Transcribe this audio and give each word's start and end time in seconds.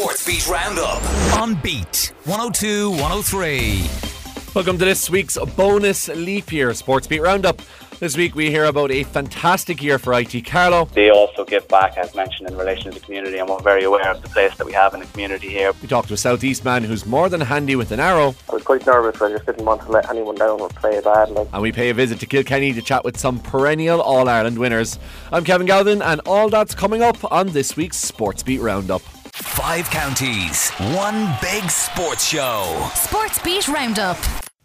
Sports 0.00 0.26
Beat 0.26 0.48
Roundup 0.48 1.02
on 1.38 1.56
Beat 1.56 2.14
102 2.24 2.88
103. 2.92 3.84
Welcome 4.54 4.78
to 4.78 4.84
this 4.86 5.10
week's 5.10 5.36
bonus 5.56 6.08
leap 6.08 6.50
year 6.50 6.72
Sports 6.72 7.06
Beat 7.06 7.20
Roundup. 7.20 7.60
This 7.98 8.16
week 8.16 8.34
we 8.34 8.50
hear 8.50 8.64
about 8.64 8.90
a 8.90 9.04
fantastic 9.04 9.82
year 9.82 9.98
for 9.98 10.18
IT 10.18 10.46
Carlow. 10.46 10.86
They 10.86 11.10
also 11.10 11.44
give 11.44 11.68
back, 11.68 11.98
as 11.98 12.14
mentioned, 12.14 12.48
in 12.48 12.56
relation 12.56 12.90
to 12.90 12.98
the 12.98 13.04
community, 13.04 13.36
and 13.36 13.46
we're 13.46 13.60
very 13.60 13.84
aware 13.84 14.10
of 14.10 14.22
the 14.22 14.30
place 14.30 14.56
that 14.56 14.66
we 14.66 14.72
have 14.72 14.94
in 14.94 15.00
the 15.00 15.06
community 15.06 15.50
here. 15.50 15.74
We 15.82 15.86
talked 15.86 16.08
to 16.08 16.14
a 16.14 16.16
Southeast 16.16 16.64
man 16.64 16.82
who's 16.82 17.04
more 17.04 17.28
than 17.28 17.42
handy 17.42 17.76
with 17.76 17.92
an 17.92 18.00
arrow. 18.00 18.34
I 18.48 18.54
was 18.54 18.62
quite 18.62 18.86
nervous. 18.86 19.20
I 19.20 19.30
just 19.30 19.44
didn't 19.44 19.66
want 19.66 19.82
to 19.82 19.90
let 19.90 20.08
anyone 20.08 20.36
down 20.36 20.62
or 20.62 20.70
play 20.70 20.98
bad. 21.02 21.28
Like. 21.28 21.48
And 21.52 21.60
we 21.60 21.72
pay 21.72 21.90
a 21.90 21.94
visit 21.94 22.20
to 22.20 22.26
Kilkenny 22.26 22.72
to 22.72 22.80
chat 22.80 23.04
with 23.04 23.18
some 23.18 23.38
perennial 23.38 24.00
All 24.00 24.30
Ireland 24.30 24.58
winners. 24.58 24.98
I'm 25.30 25.44
Kevin 25.44 25.66
Galvin, 25.66 26.00
and 26.00 26.22
all 26.24 26.48
that's 26.48 26.74
coming 26.74 27.02
up 27.02 27.30
on 27.30 27.48
this 27.48 27.76
week's 27.76 27.98
Sports 27.98 28.42
Beat 28.42 28.62
Roundup. 28.62 29.02
Five 29.42 29.88
counties, 29.90 30.68
one 30.94 31.34
big 31.40 31.70
sports 31.70 32.26
show. 32.26 32.90
Sports 32.94 33.38
Beat 33.38 33.68
Roundup. 33.68 34.18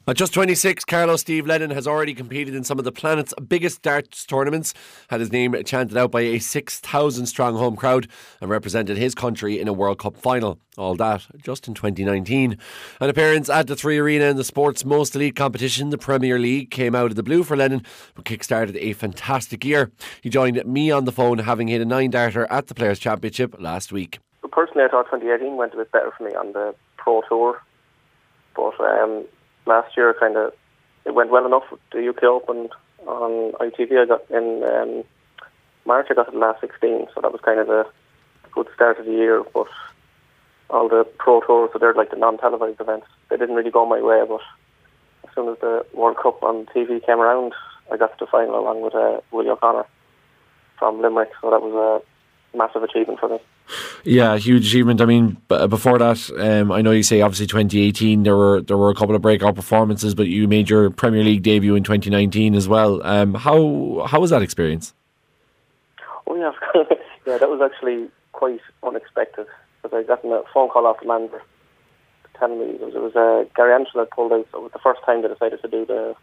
At 0.05 0.17
just 0.17 0.33
26, 0.33 0.83
Carlow's 0.83 1.21
Steve 1.21 1.47
Lennon 1.47 1.71
has 1.71 1.87
already 1.87 2.13
competed 2.13 2.53
in 2.53 2.65
some 2.65 2.77
of 2.77 2.83
the 2.83 2.91
planet's 2.91 3.33
biggest 3.47 3.81
darts 3.81 4.25
tournaments, 4.25 4.73
had 5.07 5.21
his 5.21 5.31
name 5.31 5.55
chanted 5.63 5.97
out 5.97 6.11
by 6.11 6.21
a 6.21 6.39
6,000 6.39 7.25
strong 7.25 7.55
home 7.55 7.77
crowd, 7.77 8.09
and 8.41 8.49
represented 8.49 8.97
his 8.97 9.15
country 9.15 9.59
in 9.59 9.69
a 9.69 9.73
World 9.73 9.99
Cup 9.99 10.17
final. 10.17 10.59
All 10.77 10.95
that 10.95 11.25
just 11.41 11.69
in 11.69 11.73
2019. 11.73 12.57
An 12.99 13.09
appearance 13.09 13.49
at 13.49 13.67
the 13.67 13.77
Three 13.77 13.97
Arena 13.97 14.25
in 14.25 14.35
the 14.35 14.43
sport's 14.43 14.83
most 14.83 15.15
elite 15.15 15.37
competition, 15.37 15.89
the 15.89 15.97
Premier 15.97 16.37
League, 16.37 16.69
came 16.69 16.93
out 16.95 17.11
of 17.11 17.15
the 17.15 17.23
blue 17.23 17.43
for 17.43 17.55
Lennon, 17.55 17.81
but 18.13 18.25
kick-started 18.25 18.75
a 18.75 18.91
fantastic 18.91 19.63
year. 19.63 19.89
He 20.21 20.29
joined 20.29 20.63
me 20.65 20.91
on 20.91 21.05
the 21.05 21.13
phone, 21.13 21.39
having 21.39 21.69
hit 21.69 21.81
a 21.81 21.85
nine 21.85 22.11
darter 22.11 22.45
at 22.51 22.67
the 22.67 22.75
Players' 22.75 22.99
Championship 22.99 23.55
last 23.57 23.93
week. 23.93 24.19
Personally, 24.51 24.83
I 24.83 24.89
thought 24.89 25.05
2018 25.05 25.57
went 25.57 25.73
a 25.73 25.77
bit 25.77 25.91
better 25.91 26.11
for 26.17 26.23
me 26.23 26.35
on 26.35 26.53
the 26.53 26.75
Pro 26.97 27.21
Tour, 27.27 27.61
but 28.55 28.79
um, 28.79 29.25
last 29.65 29.95
year 29.97 30.15
kind 30.19 30.37
of 30.37 30.53
it 31.05 31.13
went 31.13 31.31
well 31.31 31.45
enough. 31.45 31.63
The 31.91 32.07
UK 32.09 32.23
Open 32.23 32.69
on 33.05 33.53
ITV 33.53 34.01
I 34.01 34.05
got 34.05 34.29
in 34.29 34.63
um, 34.63 35.03
March. 35.85 36.07
I 36.09 36.15
got 36.15 36.31
the 36.31 36.37
last 36.37 36.61
16, 36.61 37.07
so 37.13 37.21
that 37.21 37.31
was 37.31 37.41
kind 37.41 37.59
of 37.59 37.69
a 37.69 37.85
good 38.51 38.67
start 38.73 38.99
of 38.99 39.05
the 39.05 39.11
year. 39.11 39.43
But 39.53 39.67
all 40.69 40.89
the 40.89 41.05
pro 41.17 41.41
tours, 41.41 41.69
so 41.73 41.79
they're 41.79 41.93
like 41.93 42.09
the 42.09 42.17
non-televised 42.17 42.81
events. 42.81 43.07
They 43.29 43.37
didn't 43.37 43.55
really 43.55 43.71
go 43.71 43.85
my 43.85 44.01
way, 44.01 44.23
but 44.27 44.41
as 45.27 45.35
soon 45.35 45.49
as 45.49 45.59
the 45.59 45.85
World 45.93 46.17
Cup 46.17 46.41
on 46.43 46.65
TV 46.67 47.05
came 47.05 47.19
around, 47.19 47.53
I 47.91 47.97
got 47.97 48.17
to 48.17 48.25
the 48.25 48.31
final 48.31 48.59
along 48.59 48.81
with 48.81 48.95
uh, 48.95 49.21
Willie 49.31 49.49
O'Connor 49.49 49.85
from 50.79 51.01
Limerick. 51.01 51.31
So 51.41 51.51
that 51.51 51.61
was 51.61 51.73
a 51.73 52.14
massive 52.55 52.83
achievement 52.83 53.19
for 53.19 53.29
me. 53.29 53.39
Yeah, 54.03 54.37
huge 54.37 54.67
achievement. 54.67 55.01
I 55.01 55.05
mean, 55.05 55.37
b- 55.47 55.67
before 55.67 55.97
that, 55.99 56.29
um, 56.37 56.71
I 56.71 56.81
know 56.81 56.91
you 56.91 57.03
say 57.03 57.21
obviously 57.21 57.47
2018 57.47 58.23
there 58.23 58.35
were 58.35 58.61
there 58.61 58.77
were 58.77 58.89
a 58.89 58.95
couple 58.95 59.15
of 59.15 59.21
breakout 59.21 59.55
performances, 59.55 60.15
but 60.15 60.27
you 60.27 60.47
made 60.47 60.69
your 60.69 60.89
Premier 60.89 61.23
League 61.23 61.43
debut 61.43 61.75
in 61.75 61.83
2019 61.83 62.55
as 62.55 62.67
well. 62.67 63.05
Um, 63.05 63.33
how 63.33 64.05
how 64.07 64.19
was 64.19 64.29
that 64.29 64.41
experience? 64.41 64.93
Oh 66.27 66.35
yeah, 66.35 66.51
yeah, 67.27 67.37
that 67.37 67.49
was 67.49 67.61
actually 67.61 68.09
quite 68.31 68.61
unexpected 68.83 69.47
because 69.81 69.97
I 69.97 70.03
got 70.03 70.23
a 70.25 70.43
phone 70.53 70.69
call 70.69 70.85
off 70.85 70.99
the 70.99 71.07
manager 71.07 71.41
telling 72.37 72.59
me 72.59 72.65
it 72.65 72.81
was, 72.81 72.93
it 72.95 73.01
was 73.01 73.15
uh, 73.15 73.49
Gary 73.55 73.73
Anderson 73.73 73.99
had 73.99 74.09
pulled 74.11 74.31
out. 74.33 74.47
So 74.51 74.59
it 74.59 74.63
was 74.63 74.71
the 74.71 74.79
first 74.79 75.01
time 75.05 75.21
they 75.21 75.27
decided 75.27 75.61
to 75.61 75.67
do 75.67 75.85
the 75.85 76.15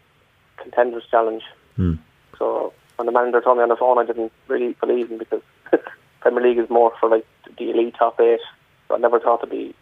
contenders 0.57 1.03
challenge. 1.09 1.43
Hmm. 1.75 1.95
So 2.37 2.73
when 2.97 3.05
the 3.05 3.11
manager 3.11 3.41
told 3.41 3.57
me 3.57 3.63
on 3.63 3.69
the 3.69 3.75
phone, 3.75 3.97
I 3.97 4.05
didn't 4.05 4.31
really 4.47 4.73
believe 4.79 5.09
him 5.09 5.17
because 5.17 5.41
Premier 6.23 6.41
League 6.41 6.57
is 6.57 6.69
more 6.69 6.93
for 6.99 7.09
like 7.09 7.25
the 7.57 7.69
elite 7.69 7.95
top 7.99 8.17
eight. 8.21 8.39
I 8.89 8.97
never 8.97 9.19
thought 9.19 9.43
it'd 9.43 9.49
be 9.49 9.75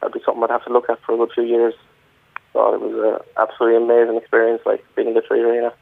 that'd 0.00 0.14
be 0.14 0.22
something 0.24 0.42
I'd 0.42 0.50
have 0.50 0.64
to 0.64 0.72
look 0.72 0.88
at 0.88 1.00
for 1.02 1.14
a 1.14 1.18
good 1.18 1.30
few 1.34 1.44
years. 1.44 1.74
So 2.54 2.74
it 2.74 2.80
was 2.80 3.20
an 3.20 3.26
absolutely 3.36 3.84
amazing 3.84 4.16
experience, 4.16 4.62
like 4.64 4.82
being 4.96 5.08
in 5.08 5.14
the 5.14 5.20
Three 5.20 5.42
Arena. 5.42 5.74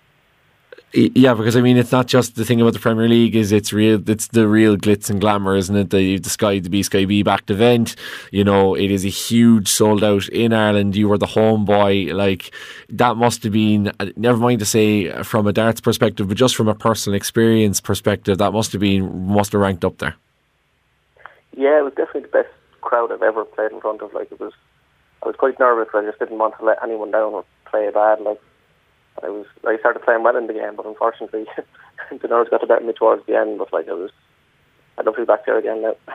Yeah, 0.92 1.34
because 1.34 1.56
I 1.56 1.60
mean, 1.60 1.76
it's 1.76 1.92
not 1.92 2.08
just 2.08 2.34
the 2.34 2.44
thing 2.44 2.60
about 2.60 2.72
the 2.72 2.81
Premier 2.81 3.06
League; 3.06 3.36
is 3.36 3.53
it's 3.53 3.72
real. 3.72 4.03
It's 4.10 4.26
the 4.26 4.48
real 4.48 4.76
glitz 4.76 5.08
and 5.08 5.20
glamour, 5.20 5.54
isn't 5.54 5.76
it? 5.76 5.91
The 5.91 6.19
the 6.19 6.31
Sky, 6.31 6.58
the 6.58 6.69
B 6.69 6.82
Sky 6.82 7.04
B 7.04 7.22
backed 7.22 7.48
event. 7.48 7.94
You 8.32 8.42
know, 8.42 8.75
it 8.75 8.91
is 8.91 9.04
a 9.04 9.09
huge 9.09 9.69
sold 9.69 10.03
out 10.03 10.28
in 10.30 10.53
Ireland. 10.53 10.97
You 10.97 11.09
were 11.09 11.19
the 11.19 11.26
home 11.26 11.64
boy. 11.64 12.12
Like 12.12 12.53
that 12.88 13.16
must 13.16 13.44
have 13.44 13.53
been. 13.53 13.92
Uh, 14.00 14.06
never 14.16 14.38
mind 14.38 14.59
to 14.60 14.66
say 14.66 15.22
from 15.22 15.47
a 15.47 15.53
darts 15.53 15.80
perspective, 15.80 16.26
but 16.26 16.36
just 16.36 16.56
from 16.56 16.66
a 16.66 16.75
personal 16.75 17.16
experience 17.16 17.80
perspective, 17.80 18.38
that 18.38 18.50
must 18.50 18.72
have 18.72 18.80
been 18.80 19.28
must 19.28 19.53
have 19.53 19.60
ranked 19.60 19.84
up 19.84 19.98
there. 19.98 20.16
Yeah, 21.56 21.78
it 21.78 21.84
was 21.84 21.94
definitely 21.94 22.22
the 22.22 22.42
best 22.42 22.48
crowd 22.80 23.12
I've 23.12 23.22
ever 23.22 23.44
played 23.44 23.70
in 23.70 23.80
front 23.80 24.03
of. 24.03 24.12
Like 24.12 24.32
it 24.32 24.41
was, 24.41 24.53
I 25.22 25.28
was 25.28 25.36
quite 25.36 25.60
nervous. 25.60 25.86
I 25.94 26.04
just 26.04 26.19
didn't 26.19 26.38
want 26.38 26.59
to 26.59 26.64
let 26.64 26.82
anyone 26.82 27.12
down 27.12 27.32
or 27.32 27.44
play 27.66 27.88
bad. 27.94 28.20
Like 28.22 28.41
I 29.22 29.28
was, 29.28 29.47
I 29.66 29.78
started 29.78 30.03
playing 30.03 30.22
well 30.22 30.36
in 30.36 30.47
the 30.47 30.53
game, 30.53 30.76
but 30.76 30.86
unfortunately, 30.86 31.47
the 32.10 32.28
nerves 32.28 32.50
got 32.50 32.60
better 32.62 32.76
of 32.76 32.84
me 32.84 32.92
towards 32.92 33.26
the 33.26 33.36
end. 33.36 33.58
But 33.58 33.72
like 33.72 33.88
I 33.88 33.92
was, 33.92 34.10
love 35.04 35.14
to 35.14 35.20
be 35.22 35.26
back 35.26 35.47
there 35.47 35.58
again 35.58 35.82
now. 35.82 35.94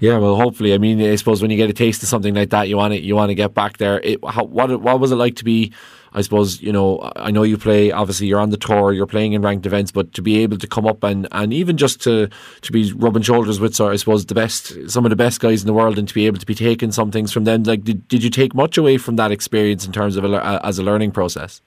Yeah, 0.00 0.16
well, 0.16 0.36
hopefully. 0.36 0.72
I 0.72 0.78
mean, 0.78 1.02
I 1.02 1.16
suppose 1.16 1.42
when 1.42 1.50
you 1.50 1.56
get 1.58 1.68
a 1.68 1.74
taste 1.74 2.02
of 2.02 2.08
something 2.08 2.34
like 2.34 2.48
that, 2.48 2.66
you 2.68 2.78
want 2.78 2.94
to 2.94 3.00
you 3.00 3.14
want 3.14 3.28
to 3.28 3.34
get 3.34 3.52
back 3.52 3.76
there. 3.76 4.00
It, 4.00 4.18
how, 4.26 4.44
what 4.44 4.80
what 4.80 5.00
was 5.00 5.12
it 5.12 5.16
like 5.16 5.36
to 5.36 5.44
be? 5.44 5.72
I 6.14 6.22
suppose 6.22 6.62
you 6.62 6.72
know. 6.72 7.12
I 7.14 7.30
know 7.30 7.42
you 7.42 7.58
play. 7.58 7.92
Obviously, 7.92 8.26
you're 8.26 8.40
on 8.40 8.48
the 8.48 8.56
tour. 8.56 8.94
You're 8.94 9.06
playing 9.06 9.34
in 9.34 9.42
ranked 9.42 9.66
events, 9.66 9.92
but 9.92 10.14
to 10.14 10.22
be 10.22 10.38
able 10.38 10.56
to 10.58 10.66
come 10.66 10.86
up 10.86 11.04
and, 11.04 11.28
and 11.30 11.52
even 11.52 11.76
just 11.76 12.00
to 12.02 12.28
to 12.62 12.72
be 12.72 12.90
rubbing 12.94 13.22
shoulders 13.22 13.60
with, 13.60 13.78
I 13.78 13.96
suppose 13.96 14.24
the 14.24 14.34
best, 14.34 14.90
some 14.90 15.04
of 15.04 15.10
the 15.10 15.16
best 15.16 15.40
guys 15.40 15.60
in 15.60 15.66
the 15.66 15.74
world, 15.74 15.98
and 15.98 16.08
to 16.08 16.14
be 16.14 16.26
able 16.26 16.38
to 16.38 16.46
be 16.46 16.54
taking 16.54 16.90
some 16.90 17.10
things 17.10 17.32
from 17.32 17.44
them. 17.44 17.64
Like, 17.64 17.84
did, 17.84 18.08
did 18.08 18.22
you 18.22 18.30
take 18.30 18.54
much 18.54 18.78
away 18.78 18.96
from 18.96 19.16
that 19.16 19.30
experience 19.30 19.86
in 19.86 19.92
terms 19.92 20.16
of 20.16 20.24
a, 20.24 20.60
as 20.64 20.78
a 20.78 20.82
learning 20.82 21.12
process? 21.12 21.60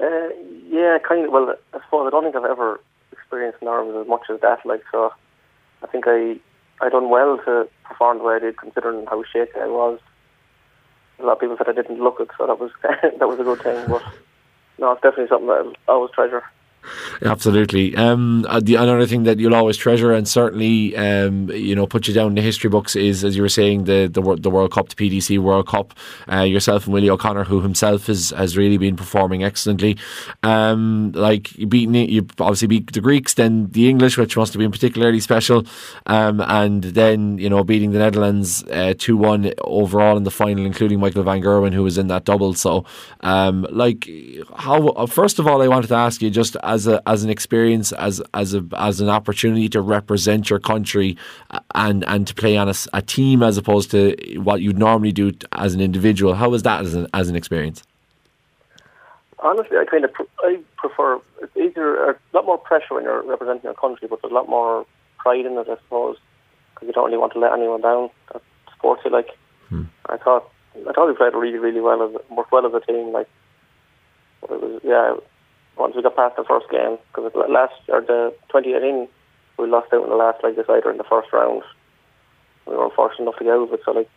Uh, 0.00 0.28
yeah, 0.68 0.98
kind 1.06 1.26
of. 1.26 1.32
Well, 1.32 1.54
I 1.74 1.80
suppose 1.84 2.06
I 2.06 2.10
don't 2.10 2.24
think 2.24 2.36
I've 2.36 2.50
ever 2.50 2.80
experienced 3.12 3.62
nerves 3.62 3.94
as 4.00 4.08
much 4.08 4.22
as 4.32 4.40
that. 4.40 4.64
Like, 4.64 4.82
so 4.90 5.12
I 5.82 5.86
think 5.86 6.04
I 6.06 6.36
I 6.80 6.88
done 6.88 7.10
well 7.10 7.38
to 7.44 7.68
perform 7.84 8.18
the 8.18 8.24
way 8.24 8.36
I 8.36 8.38
did, 8.38 8.56
considering 8.56 9.06
how 9.06 9.22
shaky 9.24 9.60
I 9.60 9.66
was. 9.66 10.00
A 11.18 11.24
lot 11.24 11.34
of 11.34 11.40
people 11.40 11.56
said 11.58 11.68
I 11.68 11.72
didn't 11.72 12.02
look 12.02 12.16
it, 12.18 12.28
so 12.38 12.46
that 12.46 12.58
was 12.58 12.70
that 12.82 13.28
was 13.28 13.38
a 13.40 13.44
good 13.44 13.62
thing. 13.62 13.86
But 13.88 14.02
no, 14.78 14.92
it's 14.92 15.02
definitely 15.02 15.28
something 15.28 15.48
that 15.48 15.74
I'll 15.86 15.96
always 15.96 16.12
treasure. 16.12 16.42
Absolutely. 17.22 17.94
Um, 17.96 18.46
uh, 18.48 18.60
the 18.60 18.76
another 18.76 19.06
thing 19.06 19.24
that 19.24 19.38
you'll 19.38 19.54
always 19.54 19.76
treasure 19.76 20.12
and 20.12 20.26
certainly, 20.26 20.96
um, 20.96 21.50
you 21.50 21.74
know, 21.74 21.86
put 21.86 22.08
you 22.08 22.14
down 22.14 22.28
in 22.28 22.34
the 22.34 22.42
history 22.42 22.70
books 22.70 22.96
is, 22.96 23.24
as 23.24 23.36
you 23.36 23.42
were 23.42 23.48
saying, 23.48 23.84
the 23.84 24.08
the, 24.10 24.20
the 24.40 24.50
World 24.50 24.72
Cup, 24.72 24.88
the 24.88 24.96
PDC 24.96 25.38
World 25.38 25.66
Cup. 25.68 25.94
Uh, 26.30 26.42
yourself 26.42 26.84
and 26.84 26.94
Willie 26.94 27.10
O'Connor, 27.10 27.44
who 27.44 27.60
himself 27.60 28.06
has 28.06 28.30
has 28.30 28.56
really 28.56 28.78
been 28.78 28.96
performing 28.96 29.44
excellently. 29.44 29.96
Um, 30.42 31.12
like 31.12 31.56
you 31.56 31.68
you 31.70 32.26
obviously 32.38 32.68
beat 32.68 32.92
the 32.92 33.00
Greeks, 33.00 33.34
then 33.34 33.70
the 33.70 33.88
English, 33.88 34.16
which 34.18 34.36
must 34.36 34.52
have 34.52 34.60
been 34.60 34.72
particularly 34.72 35.20
special, 35.20 35.64
um, 36.06 36.40
and 36.40 36.82
then 36.84 37.38
you 37.38 37.48
know 37.48 37.64
beating 37.64 37.92
the 37.92 37.98
Netherlands 37.98 38.64
uh, 38.64 38.94
two 38.96 39.16
uh, 39.16 39.28
one 39.28 39.52
overall 39.62 40.16
in 40.16 40.24
the 40.24 40.30
final, 40.30 40.64
including 40.64 41.00
Michael 41.00 41.22
van 41.22 41.42
Gerwen, 41.42 41.72
who 41.72 41.82
was 41.82 41.98
in 41.98 42.08
that 42.08 42.24
double. 42.24 42.54
So, 42.54 42.84
um, 43.20 43.66
like, 43.70 44.08
how? 44.56 45.06
First 45.06 45.38
of 45.38 45.46
all, 45.46 45.62
I 45.62 45.68
wanted 45.68 45.88
to 45.88 45.94
ask 45.94 46.22
you 46.22 46.30
just 46.30 46.56
as 46.62 46.79
a 46.86 47.02
as 47.08 47.24
an 47.24 47.30
experience 47.30 47.92
as 47.92 48.22
as 48.34 48.54
a 48.54 48.64
as 48.76 49.00
an 49.00 49.08
opportunity 49.08 49.68
to 49.68 49.80
represent 49.80 50.50
your 50.50 50.58
country 50.58 51.16
and 51.74 52.04
and 52.06 52.26
to 52.26 52.34
play 52.34 52.56
on 52.56 52.68
a, 52.68 52.74
a 52.92 53.02
team 53.02 53.42
as 53.42 53.56
opposed 53.56 53.90
to 53.90 54.16
what 54.38 54.60
you'd 54.62 54.78
normally 54.78 55.12
do 55.12 55.32
as 55.52 55.74
an 55.74 55.80
individual. 55.80 56.34
How 56.34 56.48
was 56.48 56.62
that 56.62 56.82
as 56.82 56.94
an 56.94 57.06
as 57.14 57.28
an 57.28 57.36
experience? 57.36 57.82
Honestly, 59.38 59.76
I 59.78 59.84
kind 59.84 60.04
of 60.04 60.12
pr- 60.12 60.22
I 60.40 60.60
prefer 60.76 61.20
it's 61.42 61.56
easier, 61.56 62.10
a 62.10 62.16
lot 62.34 62.44
more 62.44 62.58
pressure 62.58 62.94
when 62.94 63.04
you're 63.04 63.22
representing 63.22 63.62
your 63.64 63.74
country, 63.74 64.06
but 64.08 64.20
there's 64.20 64.32
a 64.32 64.34
lot 64.34 64.48
more 64.48 64.86
pride 65.18 65.46
in 65.46 65.52
it, 65.52 65.66
I 65.68 65.76
suppose, 65.76 66.16
because 66.74 66.86
you 66.86 66.92
don't 66.92 67.06
really 67.06 67.18
want 67.18 67.32
to 67.32 67.38
let 67.38 67.52
anyone 67.52 67.80
down. 67.80 68.10
That's 68.32 68.44
sporty, 68.76 69.08
like 69.08 69.28
hmm. 69.68 69.84
I 70.08 70.16
thought. 70.16 70.50
I 70.88 70.92
thought 70.92 71.08
we 71.08 71.14
played 71.14 71.34
really, 71.34 71.58
really 71.58 71.80
well, 71.80 72.00
as, 72.00 72.14
worked 72.30 72.52
well 72.52 72.64
as 72.64 72.72
a 72.72 72.80
team. 72.80 73.12
Like, 73.12 73.28
it 74.44 74.50
was, 74.50 74.80
yeah, 74.84 75.16
once 75.80 75.96
we 75.96 76.02
got 76.02 76.14
past 76.14 76.36
the 76.36 76.44
first 76.44 76.68
game, 76.70 76.98
because 77.08 77.32
last 77.48 77.74
or 77.88 78.02
the 78.02 78.34
2018 78.52 79.08
we 79.58 79.66
lost 79.66 79.92
out 79.92 80.04
in 80.04 80.10
the 80.10 80.16
last 80.16 80.44
leg 80.44 80.56
decider 80.56 80.90
in 80.90 80.98
the 80.98 81.08
first 81.08 81.32
round. 81.32 81.62
We 82.66 82.76
were 82.76 82.84
unfortunate 82.84 83.24
enough 83.24 83.38
to 83.38 83.44
get 83.44 83.54
out 83.54 83.68
of 83.68 83.72
it, 83.72 83.80
so 83.84 83.92
like 83.92 84.10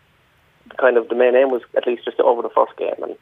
kind 0.78 0.98
of 0.98 1.08
the 1.10 1.16
main 1.16 1.36
aim 1.36 1.52
was 1.52 1.62
at 1.76 1.88
least 1.88 2.06
just 2.06 2.18
to 2.18 2.24
over 2.24 2.42
the 2.42 2.54
first 2.54 2.76
game, 2.78 3.02
and 3.02 3.16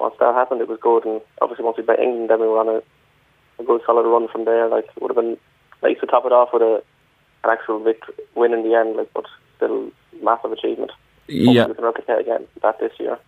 once 0.00 0.14
that 0.18 0.34
happened, 0.34 0.60
it 0.60 0.68
was 0.68 0.80
good. 0.80 1.04
And 1.04 1.20
obviously, 1.40 1.64
once 1.64 1.76
we 1.76 1.84
beat 1.84 2.00
England, 2.00 2.30
then 2.30 2.40
we 2.40 2.46
were 2.46 2.58
on 2.58 2.68
a, 2.68 2.80
a 3.60 3.64
good 3.64 3.82
solid 3.84 4.08
run 4.08 4.28
from 4.28 4.44
there. 4.44 4.68
Like 4.68 4.86
it 4.96 5.02
would 5.02 5.14
have 5.14 5.22
been 5.22 5.36
nice 5.82 6.00
to 6.00 6.06
top 6.06 6.24
it 6.24 6.32
off 6.32 6.50
with 6.52 6.62
a 6.62 6.82
an 7.44 7.50
actual 7.50 7.78
victory, 7.84 8.14
win 8.34 8.52
in 8.52 8.64
the 8.64 8.74
end, 8.74 8.96
like 8.96 9.12
but 9.12 9.24
still 9.56 9.90
massive 10.22 10.52
achievement. 10.52 10.92
Yeah, 11.28 11.64
Hopefully 11.64 11.68
we 11.68 11.74
can 11.74 11.84
replicate 11.84 12.20
again 12.20 12.46
that 12.62 12.80
this 12.80 12.92
year. 12.98 13.18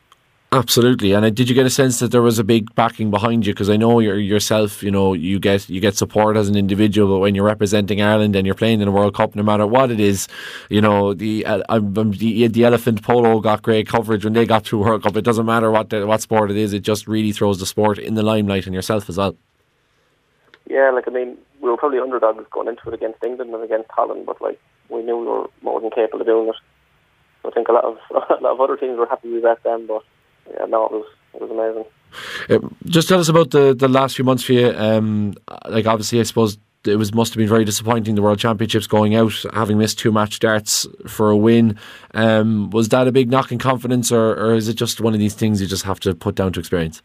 Absolutely, 0.52 1.12
and 1.12 1.24
uh, 1.24 1.30
did 1.30 1.48
you 1.48 1.54
get 1.54 1.64
a 1.64 1.70
sense 1.70 2.00
that 2.00 2.10
there 2.10 2.22
was 2.22 2.40
a 2.40 2.42
big 2.42 2.74
backing 2.74 3.08
behind 3.08 3.46
you? 3.46 3.52
Because 3.52 3.70
I 3.70 3.76
know 3.76 4.00
you're, 4.00 4.18
yourself, 4.18 4.82
you 4.82 4.90
know, 4.90 5.12
you 5.12 5.38
get 5.38 5.68
you 5.68 5.80
get 5.80 5.96
support 5.96 6.36
as 6.36 6.48
an 6.48 6.56
individual, 6.56 7.14
but 7.14 7.20
when 7.20 7.36
you're 7.36 7.44
representing 7.44 8.02
Ireland 8.02 8.34
and 8.34 8.44
you're 8.44 8.56
playing 8.56 8.80
in 8.80 8.88
a 8.88 8.90
World 8.90 9.14
Cup, 9.14 9.36
no 9.36 9.44
matter 9.44 9.64
what 9.64 9.92
it 9.92 10.00
is, 10.00 10.26
you 10.68 10.80
know, 10.80 11.14
the 11.14 11.46
uh, 11.46 11.78
the, 11.78 12.48
the 12.48 12.64
elephant 12.64 13.00
polo 13.00 13.38
got 13.38 13.62
great 13.62 13.86
coverage 13.86 14.24
when 14.24 14.32
they 14.32 14.44
got 14.44 14.66
through 14.66 14.80
World 14.80 15.04
Cup. 15.04 15.16
It 15.16 15.22
doesn't 15.22 15.46
matter 15.46 15.70
what 15.70 15.90
the, 15.90 16.04
what 16.04 16.20
sport 16.20 16.50
it 16.50 16.56
is; 16.56 16.72
it 16.72 16.80
just 16.80 17.06
really 17.06 17.30
throws 17.30 17.60
the 17.60 17.66
sport 17.66 18.00
in 18.00 18.14
the 18.14 18.24
limelight 18.24 18.66
and 18.66 18.74
yourself 18.74 19.08
as 19.08 19.18
well. 19.18 19.36
Yeah, 20.68 20.90
like 20.90 21.06
I 21.06 21.12
mean, 21.12 21.38
we 21.60 21.70
were 21.70 21.76
probably 21.76 22.00
underdogs 22.00 22.44
going 22.50 22.66
into 22.66 22.88
it 22.88 22.94
against 22.94 23.22
England 23.22 23.54
and 23.54 23.62
against 23.62 23.92
Holland, 23.92 24.26
but 24.26 24.42
like 24.42 24.58
we 24.88 25.00
knew 25.02 25.16
we 25.16 25.26
were 25.26 25.46
more 25.62 25.80
than 25.80 25.90
capable 25.90 26.22
of 26.22 26.26
doing 26.26 26.48
it. 26.48 26.56
I 27.46 27.50
think 27.52 27.68
a 27.68 27.72
lot 27.72 27.84
of 27.84 27.98
a 28.10 28.42
lot 28.42 28.54
of 28.54 28.60
other 28.60 28.76
teams 28.76 28.98
were 28.98 29.06
happy 29.06 29.32
with 29.32 29.44
that 29.44 29.62
then, 29.62 29.86
but 29.86 30.02
yeah, 30.54 30.66
no, 30.66 30.86
it 30.86 30.92
was 30.92 31.06
it 31.34 31.40
was 31.40 31.50
amazing. 31.50 31.84
Um, 32.48 32.76
just 32.86 33.08
tell 33.08 33.20
us 33.20 33.28
about 33.28 33.50
the, 33.50 33.74
the 33.74 33.88
last 33.88 34.16
few 34.16 34.24
months 34.24 34.42
for 34.42 34.52
you. 34.52 34.72
Um, 34.76 35.34
like 35.68 35.86
obviously, 35.86 36.20
I 36.20 36.24
suppose 36.24 36.58
it 36.84 36.96
was 36.96 37.12
must 37.14 37.32
have 37.34 37.38
been 37.38 37.48
very 37.48 37.64
disappointing 37.64 38.14
the 38.14 38.22
World 38.22 38.38
Championships 38.38 38.86
going 38.86 39.14
out, 39.14 39.32
having 39.52 39.78
missed 39.78 39.98
two 39.98 40.12
match 40.12 40.34
starts 40.34 40.86
for 41.06 41.30
a 41.30 41.36
win. 41.36 41.78
Um, 42.14 42.70
was 42.70 42.88
that 42.88 43.06
a 43.06 43.12
big 43.12 43.30
knock 43.30 43.52
in 43.52 43.58
confidence, 43.58 44.10
or, 44.10 44.32
or 44.32 44.54
is 44.54 44.68
it 44.68 44.74
just 44.74 45.00
one 45.00 45.12
of 45.12 45.20
these 45.20 45.34
things 45.34 45.60
you 45.60 45.66
just 45.66 45.84
have 45.84 46.00
to 46.00 46.14
put 46.14 46.34
down 46.34 46.52
to 46.54 46.60
experience? 46.60 47.02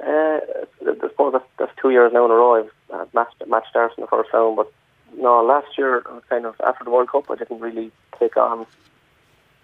Uh, 0.00 0.04
I 0.06 0.94
suppose 1.00 1.32
that's, 1.32 1.44
that's 1.58 1.72
two 1.80 1.90
years 1.90 2.12
now 2.12 2.24
in 2.24 2.30
a 2.30 2.34
row. 2.34 2.62
I've 2.62 2.98
had 2.98 3.14
match, 3.14 3.32
match 3.46 3.64
starts 3.68 3.94
in 3.98 4.02
the 4.02 4.08
first 4.08 4.32
round, 4.32 4.56
but 4.56 4.72
no, 5.16 5.42
last 5.42 5.76
year 5.76 6.02
kind 6.28 6.46
of 6.46 6.54
after 6.64 6.84
the 6.84 6.90
World 6.90 7.10
Cup, 7.10 7.30
I 7.30 7.34
didn't 7.34 7.60
really 7.60 7.90
take 8.18 8.36
on 8.36 8.66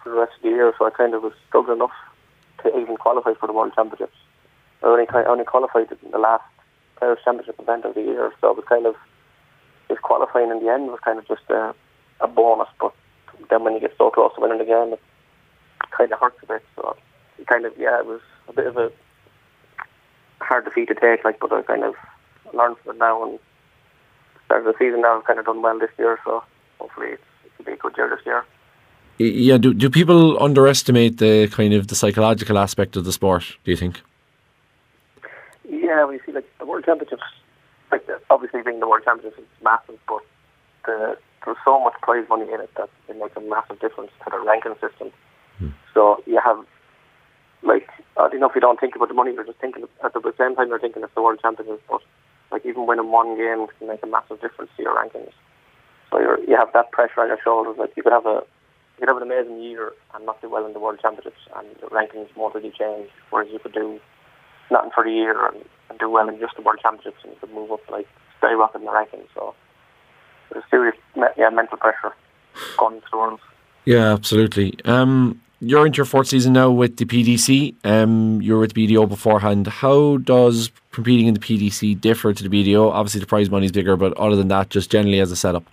for 0.05 0.11
the 0.11 0.21
rest 0.21 0.33
of 0.37 0.43
the 0.43 0.49
year, 0.49 0.71
so 0.77 0.85
I 0.85 0.91
kind 0.91 1.15
of 1.15 1.23
was 1.23 1.33
struggling 1.47 1.77
enough 1.77 1.97
to 2.63 2.69
even 2.79 2.95
qualify 2.95 3.33
for 3.33 3.47
the 3.47 3.53
World 3.53 3.73
Championships. 3.75 4.15
I 4.83 4.85
only 4.85 5.05
I 5.09 5.23
only 5.23 5.43
qualified 5.43 5.91
in 5.91 6.11
the 6.11 6.19
last 6.19 6.43
Players 6.97 7.17
Championship 7.25 7.59
event 7.59 7.85
of 7.85 7.95
the 7.95 8.01
year, 8.01 8.31
so 8.39 8.51
it 8.51 8.57
was 8.57 8.65
kind 8.69 8.85
of 8.85 8.95
just 9.89 10.03
qualifying 10.03 10.51
in 10.51 10.63
the 10.63 10.71
end 10.71 10.87
was 10.87 10.99
kind 11.03 11.17
of 11.17 11.27
just 11.27 11.49
a, 11.49 11.73
a 12.21 12.27
bonus. 12.27 12.69
But 12.79 12.93
then 13.49 13.63
when 13.63 13.73
you 13.73 13.79
get 13.79 13.95
so 13.97 14.11
close 14.11 14.31
to 14.35 14.41
winning 14.41 14.61
again, 14.61 14.93
it 14.93 15.01
kind 15.89 16.13
of 16.13 16.19
hurts 16.19 16.37
a 16.43 16.45
bit. 16.45 16.63
So 16.75 16.95
it 17.39 17.47
kind 17.47 17.65
of 17.65 17.73
yeah, 17.77 17.97
it 17.99 18.05
was 18.05 18.21
a 18.47 18.53
bit 18.53 18.67
of 18.67 18.77
a 18.77 18.91
hard 20.39 20.65
defeat 20.65 20.87
to 20.89 20.95
take. 20.95 21.25
Like, 21.25 21.39
but 21.39 21.51
I 21.51 21.63
kind 21.63 21.83
of 21.83 21.95
learned 22.53 22.77
from 22.77 22.95
it 22.95 22.99
now 22.99 23.23
and 23.23 23.39
started 24.45 24.71
the 24.71 24.77
season 24.77 25.01
now. 25.01 25.17
I've 25.17 25.25
kind 25.25 25.39
of 25.39 25.45
done 25.45 25.63
well 25.63 25.79
this 25.79 25.89
year, 25.97 26.19
so 26.23 26.43
hopefully 26.79 27.17
it's, 27.17 27.23
it'll 27.45 27.65
be 27.65 27.73
a 27.73 27.77
good 27.77 27.97
year 27.97 28.09
this 28.09 28.23
year. 28.23 28.45
Yeah, 29.17 29.57
do 29.57 29.73
do 29.73 29.89
people 29.89 30.41
underestimate 30.43 31.17
the 31.17 31.47
kind 31.47 31.73
of 31.73 31.87
the 31.87 31.95
psychological 31.95 32.57
aspect 32.57 32.97
of 32.97 33.05
the 33.05 33.13
sport? 33.13 33.57
Do 33.63 33.71
you 33.71 33.77
think? 33.77 34.01
Yeah, 35.69 36.05
we 36.05 36.19
see 36.25 36.33
like 36.33 36.47
the 36.59 36.65
World 36.65 36.83
Championships. 36.83 37.23
Like 37.91 38.05
obviously, 38.29 38.61
being 38.61 38.81
the 38.81 38.89
World 38.89 39.03
Championships 39.05 39.39
is 39.39 39.63
massive, 39.63 39.99
but 40.07 40.21
the, 40.85 41.17
there's 41.45 41.57
so 41.63 41.79
much 41.79 41.93
prize 42.01 42.25
money 42.27 42.51
in 42.51 42.59
it 42.59 42.69
that 42.75 42.89
it 43.07 43.17
makes 43.17 43.37
a 43.37 43.41
massive 43.41 43.79
difference 43.79 44.11
to 44.25 44.31
the 44.31 44.39
ranking 44.39 44.75
system. 44.81 45.11
Hmm. 45.59 45.69
So 45.93 46.21
you 46.25 46.41
have 46.43 46.65
like 47.63 47.87
I 48.17 48.27
don't 48.29 48.41
know 48.41 48.49
if 48.49 48.55
you 48.55 48.61
don't 48.61 48.79
think 48.79 48.97
about 48.97 49.07
the 49.07 49.13
money, 49.13 49.33
you're 49.33 49.45
just 49.45 49.59
thinking 49.59 49.85
at 50.03 50.13
the 50.13 50.33
same 50.37 50.55
time 50.55 50.67
you're 50.67 50.79
thinking 50.79 51.03
it's 51.03 51.15
the 51.15 51.21
World 51.21 51.39
Championships, 51.41 51.83
but 51.89 52.01
like 52.51 52.65
even 52.65 52.85
winning 52.85 53.11
one 53.11 53.37
game 53.37 53.67
can 53.79 53.87
make 53.87 54.03
a 54.03 54.07
massive 54.07 54.41
difference 54.41 54.71
to 54.75 54.83
your 54.83 54.95
rankings. 54.95 55.31
So 56.11 56.19
you 56.19 56.45
you 56.49 56.57
have 56.57 56.73
that 56.73 56.91
pressure 56.91 57.21
on 57.21 57.27
your 57.27 57.39
shoulders. 57.41 57.77
Like 57.77 57.95
you 57.95 58.03
could 58.03 58.11
have 58.11 58.25
a 58.25 58.43
you 58.97 59.05
could 59.05 59.07
have 59.09 59.17
an 59.17 59.23
amazing 59.23 59.61
year 59.61 59.91
and 60.13 60.25
not 60.25 60.41
do 60.41 60.49
well 60.49 60.65
in 60.65 60.73
the 60.73 60.79
World 60.79 60.99
Championships, 61.01 61.41
and 61.55 61.67
the 61.81 61.87
rankings 61.87 62.33
won't 62.35 62.55
really 62.55 62.71
change. 62.71 63.09
Whereas 63.29 63.49
you 63.51 63.59
could 63.59 63.73
do 63.73 63.99
nothing 64.71 64.91
for 64.93 65.03
the 65.03 65.11
year 65.11 65.47
and, 65.47 65.65
and 65.89 65.99
do 65.99 66.09
well 66.09 66.29
in 66.29 66.39
just 66.39 66.55
the 66.55 66.61
World 66.61 66.79
Championships, 66.81 67.17
and 67.23 67.33
you 67.33 67.39
could 67.39 67.51
move 67.51 67.71
up 67.71 67.81
like 67.89 68.07
skyrocket 68.37 68.81
in 68.81 68.85
the 68.85 68.91
rankings. 68.91 69.27
So 69.33 69.53
there's 70.51 70.63
serious 70.69 70.95
yeah 71.37 71.49
mental 71.49 71.77
pressure 71.77 72.15
going 72.77 72.95
into 72.95 73.07
the. 73.11 73.37
Yeah, 73.85 74.13
absolutely. 74.13 74.77
Um, 74.85 75.41
you're 75.59 75.85
into 75.85 75.97
your 75.97 76.05
fourth 76.05 76.27
season 76.27 76.53
now 76.53 76.71
with 76.71 76.97
the 76.97 77.05
PDC. 77.05 77.75
Um, 77.83 78.41
you 78.41 78.53
were 78.53 78.61
with 78.61 78.73
the 78.73 78.87
BDO 78.87 79.07
beforehand. 79.07 79.67
How 79.67 80.17
does 80.17 80.71
competing 80.91 81.27
in 81.27 81.33
the 81.33 81.39
PDC 81.39 81.99
differ 82.01 82.33
to 82.33 82.47
the 82.47 82.49
BDO? 82.49 82.91
Obviously, 82.91 83.19
the 83.19 83.27
prize 83.27 83.49
money 83.49 83.65
is 83.65 83.71
bigger, 83.71 83.95
but 83.95 84.13
other 84.17 84.35
than 84.35 84.47
that, 84.49 84.69
just 84.69 84.89
generally 84.89 85.19
as 85.19 85.31
a 85.31 85.35
setup. 85.35 85.63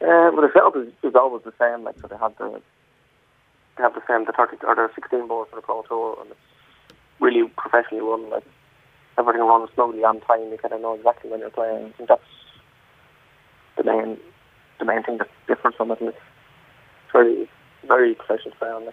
Uh, 0.00 0.32
well, 0.32 0.42
the 0.42 0.50
setup 0.54 0.76
is, 0.76 0.88
is 1.02 1.14
always 1.14 1.44
the 1.44 1.52
same. 1.60 1.84
Like, 1.84 1.96
so 2.00 2.08
they 2.08 2.16
have 2.16 2.36
the 2.38 2.60
they 3.76 3.82
have 3.82 3.94
the 3.94 4.02
same 4.08 4.24
the 4.24 4.32
thirty 4.32 4.56
or 4.66 4.74
the 4.74 4.88
sixteen 4.94 5.28
balls 5.28 5.48
for 5.50 5.56
the 5.56 5.62
Pro 5.62 5.82
Tour, 5.82 6.16
and 6.20 6.30
it's 6.30 6.40
really 7.20 7.48
professionally 7.56 8.02
run. 8.02 8.30
Like 8.30 8.44
everything 9.18 9.42
runs 9.42 9.70
slowly 9.74 10.02
on 10.04 10.20
time. 10.20 10.50
You 10.50 10.58
kind 10.58 10.74
of 10.74 10.80
know 10.80 10.94
exactly 10.94 11.30
when 11.30 11.40
you're 11.40 11.50
playing. 11.50 11.86
I 11.86 11.92
think 11.96 12.08
that's 12.08 12.22
the 13.76 13.84
main 13.84 14.18
the 14.78 14.84
main 14.84 15.02
thing 15.02 15.18
that's 15.18 15.30
different 15.46 15.76
from 15.76 15.90
it. 15.90 16.00
And 16.00 16.08
it's 16.10 16.18
very 17.12 17.48
very 17.86 18.14
professional 18.14 18.54
on. 18.62 18.92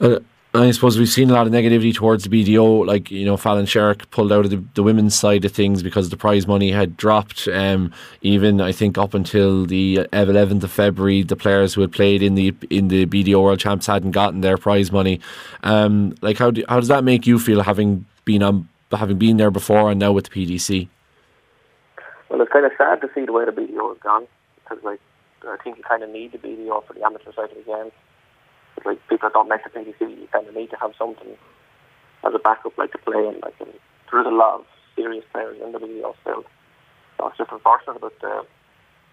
Uh, 0.00 0.20
I 0.56 0.70
suppose 0.70 0.98
we've 0.98 1.08
seen 1.08 1.30
a 1.30 1.32
lot 1.32 1.46
of 1.46 1.52
negativity 1.52 1.94
towards 1.94 2.24
the 2.24 2.30
BDO, 2.30 2.86
like 2.86 3.10
you 3.10 3.24
know, 3.24 3.36
Fallon 3.36 3.66
Sherrock 3.66 4.10
pulled 4.10 4.32
out 4.32 4.44
of 4.44 4.50
the, 4.50 4.62
the 4.74 4.82
women's 4.82 5.18
side 5.18 5.44
of 5.44 5.52
things 5.52 5.82
because 5.82 6.10
the 6.10 6.16
prize 6.16 6.46
money 6.46 6.70
had 6.70 6.96
dropped. 6.96 7.48
Um, 7.48 7.92
even 8.22 8.60
I 8.60 8.72
think 8.72 8.96
up 8.98 9.14
until 9.14 9.66
the 9.66 10.06
eleventh 10.12 10.64
of 10.64 10.70
February, 10.70 11.22
the 11.22 11.36
players 11.36 11.74
who 11.74 11.80
had 11.80 11.92
played 11.92 12.22
in 12.22 12.34
the 12.34 12.54
in 12.70 12.88
the 12.88 13.06
BDO 13.06 13.42
World 13.42 13.60
Champs 13.60 13.86
hadn't 13.86 14.12
gotten 14.12 14.40
their 14.40 14.56
prize 14.56 14.90
money. 14.90 15.20
Um, 15.62 16.14
like 16.22 16.38
how 16.38 16.50
do, 16.50 16.64
how 16.68 16.80
does 16.80 16.88
that 16.88 17.04
make 17.04 17.26
you 17.26 17.38
feel 17.38 17.62
having 17.62 18.06
been 18.24 18.42
on 18.42 18.68
having 18.90 19.18
been 19.18 19.36
there 19.36 19.50
before 19.50 19.90
and 19.90 20.00
now 20.00 20.12
with 20.12 20.30
the 20.30 20.46
PDC? 20.46 20.88
Well, 22.28 22.40
it's 22.40 22.52
kind 22.52 22.66
of 22.66 22.72
sad 22.78 23.00
to 23.02 23.10
see 23.14 23.24
the 23.24 23.32
way 23.32 23.44
the 23.44 23.52
BDO 23.52 23.88
has 23.88 23.98
gone 23.98 24.26
because 24.56 24.82
like 24.84 25.00
I 25.46 25.56
think 25.62 25.76
you 25.76 25.84
kind 25.84 26.02
of 26.02 26.10
need 26.10 26.32
the 26.32 26.38
BDO 26.38 26.86
for 26.86 26.94
the 26.94 27.04
amateur 27.04 27.32
side 27.32 27.50
of 27.50 27.56
the 27.56 27.62
game 27.62 27.90
like 28.84 28.98
people 29.08 29.30
don't 29.32 29.48
the 29.48 29.56
PDC, 29.56 30.00
you 30.00 30.28
kind 30.32 30.46
of 30.46 30.54
need 30.54 30.70
to 30.70 30.76
have 30.76 30.92
something 30.98 31.36
as 32.24 32.34
a 32.34 32.38
backup, 32.38 32.76
like 32.76 32.92
to 32.92 32.98
play 32.98 33.18
in. 33.18 33.40
Like, 33.42 33.54
and 33.60 33.72
there 34.10 34.20
is 34.20 34.26
a 34.26 34.30
lot 34.30 34.60
of 34.60 34.66
serious 34.94 35.24
players 35.32 35.58
in 35.64 35.72
the 35.72 35.78
BDO 35.78 36.14
still. 36.22 36.44
So 37.16 37.28
it's 37.28 37.38
just 37.38 37.52
unfortunate 37.52 37.96
about 37.96 38.18
the 38.20 38.44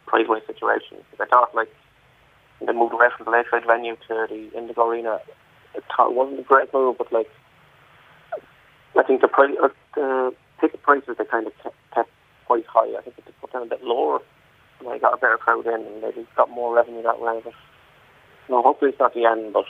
prize 0.05 0.27
money 0.27 0.41
situation. 0.45 0.97
I 1.19 1.25
thought, 1.25 1.55
like, 1.55 1.69
they 2.65 2.73
moved 2.73 2.93
away 2.93 3.07
from 3.15 3.25
the 3.25 3.31
Lakeside 3.31 3.65
venue 3.65 3.95
to 4.07 4.27
the 4.29 4.57
Indigo 4.57 4.87
Arena. 4.87 5.19
It 5.75 5.83
wasn't 5.97 6.39
a 6.39 6.43
great 6.43 6.73
move, 6.73 6.97
but 6.97 7.11
like, 7.11 7.29
I 8.97 9.03
think 9.03 9.21
the 9.21 9.27
price, 9.27 9.55
uh, 9.61 9.69
the 9.95 10.35
ticket 10.61 10.81
prices 10.83 11.15
they 11.17 11.25
kind 11.25 11.47
of 11.47 11.53
kept, 11.93 12.09
quite 12.45 12.65
high. 12.67 12.97
I 12.97 13.01
think 13.01 13.15
they 13.15 13.31
put 13.39 13.53
them 13.53 13.63
a 13.63 13.65
bit 13.65 13.83
lower, 13.83 14.19
and 14.79 14.91
they 14.91 14.99
got 14.99 15.13
a 15.13 15.17
better 15.17 15.37
crowd 15.37 15.65
in, 15.65 15.73
and 15.73 16.01
maybe 16.01 16.27
got 16.35 16.49
more 16.49 16.75
revenue 16.75 17.01
that 17.01 17.21
way. 17.21 17.41
But 17.43 17.53
no, 18.49 18.61
hopefully 18.61 18.91
it's 18.91 18.99
not 18.99 19.13
the 19.13 19.25
end, 19.25 19.53
but 19.53 19.65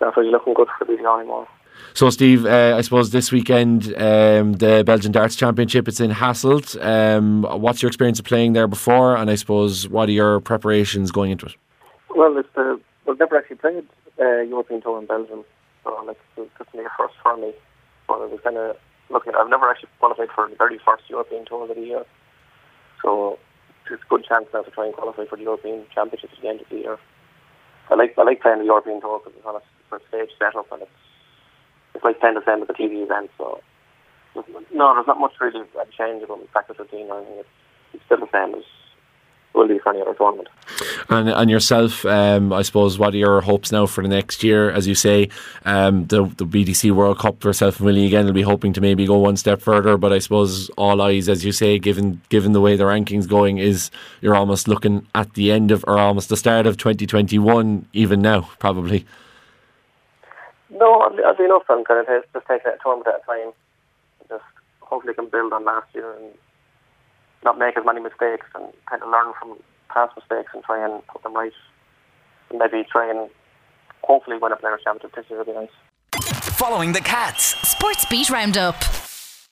definitely 0.00 0.32
looking 0.32 0.54
good 0.54 0.68
for 0.78 0.84
BDO 0.84 1.20
anymore. 1.20 1.48
So, 1.92 2.10
Steve, 2.10 2.46
uh, 2.46 2.74
I 2.76 2.80
suppose 2.80 3.10
this 3.10 3.30
weekend, 3.30 3.86
um, 3.96 4.54
the 4.54 4.82
Belgian 4.84 5.12
Darts 5.12 5.36
Championship, 5.36 5.88
it's 5.88 6.00
in 6.00 6.10
Hasselt. 6.10 6.82
Um, 6.84 7.42
what's 7.42 7.82
your 7.82 7.88
experience 7.88 8.18
of 8.18 8.24
playing 8.24 8.52
there 8.52 8.66
before, 8.66 9.16
and 9.16 9.30
I 9.30 9.34
suppose 9.34 9.88
what 9.88 10.08
are 10.08 10.12
your 10.12 10.40
preparations 10.40 11.10
going 11.10 11.30
into 11.30 11.46
it? 11.46 11.56
Well, 12.14 12.36
it's 12.36 12.48
the, 12.54 12.80
we've 13.06 13.18
never 13.18 13.36
actually 13.36 13.56
played 13.56 13.86
uh, 14.20 14.40
European 14.40 14.82
Tour 14.82 15.00
in 15.00 15.06
Belgium, 15.06 15.44
so 15.82 16.02
like 16.04 16.18
it's 16.36 16.50
definitely 16.58 16.84
a 16.84 16.90
first 16.96 17.14
for 17.22 17.36
me. 17.36 17.52
But 18.06 18.14
I 18.14 18.26
was 18.26 18.40
kind 18.42 18.56
of 18.56 18.76
looking 19.10 19.32
at. 19.32 19.38
I've 19.38 19.50
never 19.50 19.68
actually 19.70 19.90
qualified 19.98 20.28
for 20.34 20.48
the 20.48 20.56
very 20.56 20.78
first 20.84 21.04
European 21.08 21.44
Tour 21.44 21.68
of 21.68 21.76
the 21.76 21.82
year, 21.82 22.04
so 23.02 23.38
it's 23.90 24.02
a 24.02 24.08
good 24.08 24.24
chance 24.24 24.46
now 24.52 24.62
to 24.62 24.70
try 24.70 24.86
and 24.86 24.94
qualify 24.94 25.24
for 25.26 25.36
the 25.36 25.42
European 25.42 25.84
Championships 25.94 26.34
at 26.36 26.42
the 26.42 26.48
end 26.48 26.60
of 26.60 26.68
the 26.70 26.76
year. 26.76 26.98
I 27.90 27.94
like 27.94 28.14
I 28.18 28.22
like 28.22 28.40
playing 28.40 28.58
the 28.58 28.64
European 28.64 29.00
Tour 29.00 29.20
because 29.20 29.36
it's 29.36 29.46
on 29.46 29.56
a 29.56 29.62
sort 29.88 30.02
stage 30.08 30.30
setup 30.38 30.70
and 30.72 30.82
it's 30.82 30.90
it's 31.94 32.04
like 32.04 32.20
playing 32.20 32.34
the 32.34 32.44
same 32.44 32.62
as 32.62 32.68
the 32.68 32.74
TV 32.74 33.02
event. 33.02 33.30
So 33.38 33.60
no, 34.72 34.94
there's 34.94 35.06
not 35.06 35.20
much 35.20 35.32
really 35.40 35.60
uh, 35.78 35.84
change 35.96 36.22
about 36.22 36.40
the 36.40 36.48
practice 36.48 36.78
routine 36.78 37.06
or 37.10 37.18
anything. 37.18 37.38
It's, 37.38 37.48
it's 37.94 38.04
still 38.06 38.18
the 38.18 38.30
same 38.32 38.54
as 38.58 38.64
will 39.54 39.68
be 39.68 39.78
for 39.78 39.90
any 39.90 40.02
other 40.02 40.14
tournament. 40.14 40.48
And 41.08 41.28
and 41.28 41.50
yourself, 41.50 42.04
um, 42.06 42.52
I 42.52 42.62
suppose, 42.62 42.98
what 42.98 43.14
are 43.14 43.18
your 43.18 43.40
hopes 43.40 43.70
now 43.70 43.86
for 43.86 44.02
the 44.02 44.08
next 44.08 44.42
year? 44.42 44.70
As 44.70 44.86
you 44.86 44.94
say, 44.94 45.28
um, 45.64 46.06
the 46.06 46.24
the 46.24 46.46
PDC 46.46 46.90
World 46.90 47.18
Cup 47.18 47.40
for 47.40 47.48
yourself 47.48 47.78
and 47.78 47.86
Willie 47.86 48.06
again 48.06 48.26
will 48.26 48.32
be 48.32 48.42
hoping 48.42 48.72
to 48.72 48.80
maybe 48.80 49.06
go 49.06 49.18
one 49.18 49.36
step 49.36 49.60
further. 49.60 49.96
But 49.96 50.12
I 50.12 50.18
suppose 50.18 50.68
all 50.70 51.00
eyes, 51.00 51.28
as 51.28 51.44
you 51.44 51.52
say, 51.52 51.78
given 51.78 52.20
given 52.28 52.52
the 52.52 52.60
way 52.60 52.76
the 52.76 52.84
rankings 52.84 53.28
going, 53.28 53.58
is 53.58 53.90
you're 54.20 54.36
almost 54.36 54.68
looking 54.68 55.06
at 55.14 55.34
the 55.34 55.52
end 55.52 55.70
of 55.70 55.84
or 55.86 55.98
almost 55.98 56.28
the 56.28 56.36
start 56.36 56.66
of 56.66 56.76
2021, 56.76 57.86
even 57.92 58.22
now, 58.22 58.50
probably. 58.58 59.06
No, 60.70 61.00
I've 61.00 61.40
enough. 61.40 61.62
I'm 61.68 61.84
kind 61.84 62.00
of 62.00 62.06
just 62.32 62.46
taking 62.46 62.72
it 62.72 62.78
a 62.80 62.82
tournament 62.82 63.08
at 63.08 63.22
a 63.22 63.26
time. 63.26 63.52
Just 64.28 64.44
hopefully 64.80 65.14
can 65.14 65.28
build 65.28 65.52
on 65.52 65.64
last 65.64 65.86
year 65.94 66.12
and 66.14 66.34
not 67.44 67.58
make 67.58 67.76
as 67.76 67.84
many 67.84 68.00
mistakes 68.00 68.46
and 68.54 68.72
kind 68.88 69.02
of 69.02 69.08
learn 69.08 69.32
from 69.38 69.58
past 69.88 70.16
mistakes 70.16 70.50
and 70.54 70.64
try 70.64 70.84
and 70.84 71.06
put 71.06 71.22
them 71.22 71.34
right. 71.34 71.52
And 72.50 72.58
maybe 72.58 72.86
try 72.90 73.08
and 73.10 73.30
hopefully 74.02 74.38
win 74.40 74.52
a 74.52 74.56
players' 74.56 74.80
championship 74.84 75.14
this 75.14 75.26
would 75.30 75.46
be 75.46 75.52
nice. 75.52 75.68
Following 76.58 76.92
the 76.92 77.00
Cats. 77.00 77.56
Sports 77.68 78.04
Beat 78.06 78.30
Roundup. 78.30 79.03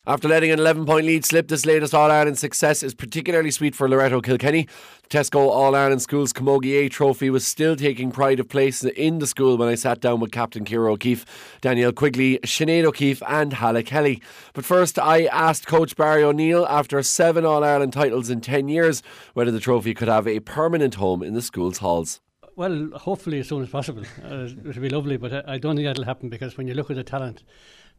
After 0.04 0.26
letting 0.26 0.50
an 0.50 0.58
11 0.58 0.84
point 0.84 1.06
lead 1.06 1.24
slip, 1.24 1.46
this 1.46 1.64
latest 1.64 1.94
All 1.94 2.10
Ireland 2.10 2.36
success 2.36 2.82
is 2.82 2.92
particularly 2.92 3.52
sweet 3.52 3.76
for 3.76 3.88
Loreto 3.88 4.20
Kilkenny. 4.20 4.66
The 5.08 5.08
Tesco 5.16 5.36
All 5.36 5.76
Ireland 5.76 6.02
Schools 6.02 6.32
Camogie 6.32 6.74
A 6.74 6.88
trophy 6.88 7.30
was 7.30 7.46
still 7.46 7.76
taking 7.76 8.10
pride 8.10 8.40
of 8.40 8.48
place 8.48 8.82
in 8.82 9.20
the 9.20 9.28
school 9.28 9.56
when 9.56 9.68
I 9.68 9.76
sat 9.76 10.00
down 10.00 10.18
with 10.18 10.32
Captain 10.32 10.64
Kira 10.64 10.90
O'Keefe, 10.90 11.24
Danielle 11.60 11.92
Quigley, 11.92 12.40
Sinead 12.42 12.82
O'Keefe, 12.82 13.22
and 13.28 13.52
Hala 13.52 13.84
Kelly. 13.84 14.20
But 14.54 14.64
first, 14.64 14.98
I 14.98 15.26
asked 15.26 15.68
Coach 15.68 15.94
Barry 15.94 16.24
O'Neill, 16.24 16.66
after 16.66 17.00
seven 17.04 17.44
All 17.44 17.62
Ireland 17.62 17.92
titles 17.92 18.28
in 18.28 18.40
10 18.40 18.66
years, 18.66 19.04
whether 19.34 19.52
the 19.52 19.60
trophy 19.60 19.94
could 19.94 20.08
have 20.08 20.26
a 20.26 20.40
permanent 20.40 20.96
home 20.96 21.22
in 21.22 21.34
the 21.34 21.42
school's 21.42 21.78
halls. 21.78 22.20
Well, 22.56 22.90
hopefully 22.96 23.38
as 23.38 23.46
soon 23.46 23.62
as 23.62 23.70
possible. 23.70 24.02
Uh, 24.20 24.46
it 24.46 24.64
would 24.64 24.82
be 24.82 24.90
lovely, 24.90 25.16
but 25.16 25.48
I 25.48 25.58
don't 25.58 25.76
think 25.76 25.86
that'll 25.86 26.04
happen 26.04 26.28
because 26.28 26.56
when 26.56 26.66
you 26.66 26.74
look 26.74 26.90
at 26.90 26.96
the 26.96 27.04
talent 27.04 27.44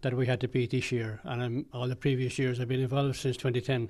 that 0.04 0.14
we 0.16 0.26
had 0.28 0.40
to 0.42 0.48
beat 0.48 0.72
this 0.72 0.92
year, 0.92 1.20
and 1.24 1.42
um, 1.42 1.66
all 1.74 1.88
the 1.88 1.96
previous 1.96 2.38
years 2.38 2.60
I've 2.60 2.68
been 2.68 2.82
involved 2.82 3.16
since 3.16 3.36
2010, 3.38 3.90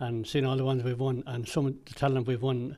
and 0.00 0.26
seeing 0.26 0.44
all 0.44 0.56
the 0.56 0.64
ones 0.64 0.82
we've 0.82 1.00
won 1.00 1.22
and 1.26 1.48
some 1.48 1.66
of 1.66 1.84
the 1.84 1.94
talent 1.94 2.26
we've 2.26 2.42
won. 2.42 2.76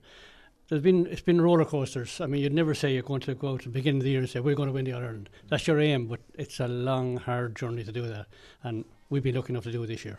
There's 0.69 0.83
been 0.83 1.07
it's 1.07 1.21
been 1.21 1.41
roller 1.41 1.65
coasters. 1.65 2.21
I 2.21 2.27
mean, 2.27 2.43
you'd 2.43 2.53
never 2.53 2.75
say 2.75 2.93
you're 2.93 3.03
going 3.03 3.21
to 3.23 3.35
go 3.35 3.53
out 3.53 3.61
at 3.61 3.65
the 3.65 3.71
beginning 3.71 4.01
of 4.01 4.05
the 4.05 4.11
year 4.11 4.21
and 4.21 4.29
say 4.29 4.41
we're 4.41 4.55
going 4.55 4.69
to 4.69 4.73
win 4.73 4.85
the 4.85 4.93
All 4.93 5.03
Ireland. 5.03 5.31
That's 5.49 5.67
your 5.67 5.81
aim, 5.81 6.07
but 6.07 6.21
it's 6.35 6.61
a 6.61 6.69
long, 6.69 7.17
hard 7.17 7.57
journey 7.57 7.85
to 7.85 7.93
do 7.93 8.03
that, 8.03 8.27
and 8.63 8.85
we've 9.11 9.23
been 9.23 9.35
lucky 9.35 9.53
enough 9.53 9.65
to 9.65 9.73
do 9.73 9.83
it 9.83 9.89
this 9.89 10.05
year. 10.05 10.19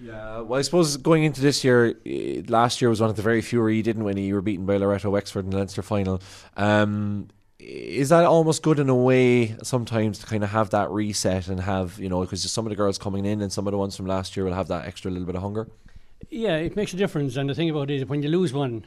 Yeah, 0.00 0.40
well, 0.42 0.58
I 0.58 0.62
suppose 0.62 0.96
going 0.96 1.24
into 1.24 1.40
this 1.40 1.64
year, 1.64 1.98
eh, 2.06 2.42
last 2.46 2.80
year 2.80 2.88
was 2.88 3.00
one 3.00 3.10
of 3.10 3.16
the 3.16 3.22
very 3.22 3.42
few 3.42 3.60
where 3.60 3.70
you 3.70 3.82
didn't 3.82 4.04
win. 4.04 4.16
You 4.16 4.34
were 4.34 4.42
beaten 4.42 4.64
by 4.64 4.76
Loreto 4.76 5.10
Wexford 5.10 5.44
in 5.44 5.50
the 5.50 5.56
Leinster 5.56 5.82
final. 5.82 6.22
Um, 6.56 7.28
is 7.58 8.10
that 8.10 8.24
almost 8.24 8.62
good 8.62 8.78
in 8.78 8.88
a 8.88 8.94
way 8.94 9.56
sometimes 9.62 10.20
to 10.20 10.26
kind 10.26 10.44
of 10.44 10.50
have 10.50 10.70
that 10.70 10.90
reset 10.90 11.48
and 11.48 11.60
have 11.60 11.98
you 11.98 12.08
know 12.08 12.20
because 12.20 12.48
some 12.50 12.64
of 12.64 12.70
the 12.70 12.76
girls 12.76 12.98
coming 12.98 13.24
in 13.24 13.40
and 13.40 13.52
some 13.52 13.66
of 13.66 13.72
the 13.72 13.78
ones 13.78 13.96
from 13.96 14.06
last 14.06 14.36
year 14.36 14.44
will 14.44 14.54
have 14.54 14.68
that 14.68 14.86
extra 14.86 15.10
little 15.10 15.26
bit 15.26 15.34
of 15.34 15.42
hunger. 15.42 15.68
Yeah, 16.30 16.56
it 16.56 16.76
makes 16.76 16.92
a 16.92 16.96
difference. 16.96 17.36
And 17.36 17.48
the 17.48 17.54
thing 17.54 17.70
about 17.70 17.90
it 17.90 17.96
is, 17.96 18.04
when 18.06 18.22
you 18.22 18.28
lose 18.28 18.52
one, 18.52 18.84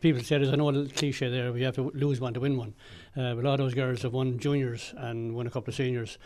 people 0.00 0.22
say 0.22 0.38
there's 0.38 0.50
an 0.50 0.60
old 0.60 0.94
cliche 0.94 1.30
there: 1.30 1.52
we 1.52 1.62
have 1.62 1.74
to 1.76 1.90
lose 1.94 2.20
one 2.20 2.34
to 2.34 2.40
win 2.40 2.56
one. 2.56 2.74
Uh, 3.16 3.34
but 3.34 3.44
a 3.44 3.48
lot 3.48 3.54
of 3.54 3.58
those 3.58 3.74
girls 3.74 4.02
have 4.02 4.12
won 4.12 4.38
juniors 4.38 4.92
and 4.98 5.34
won 5.34 5.46
a 5.46 5.50
couple 5.50 5.70
of 5.70 5.74
seniors. 5.74 6.18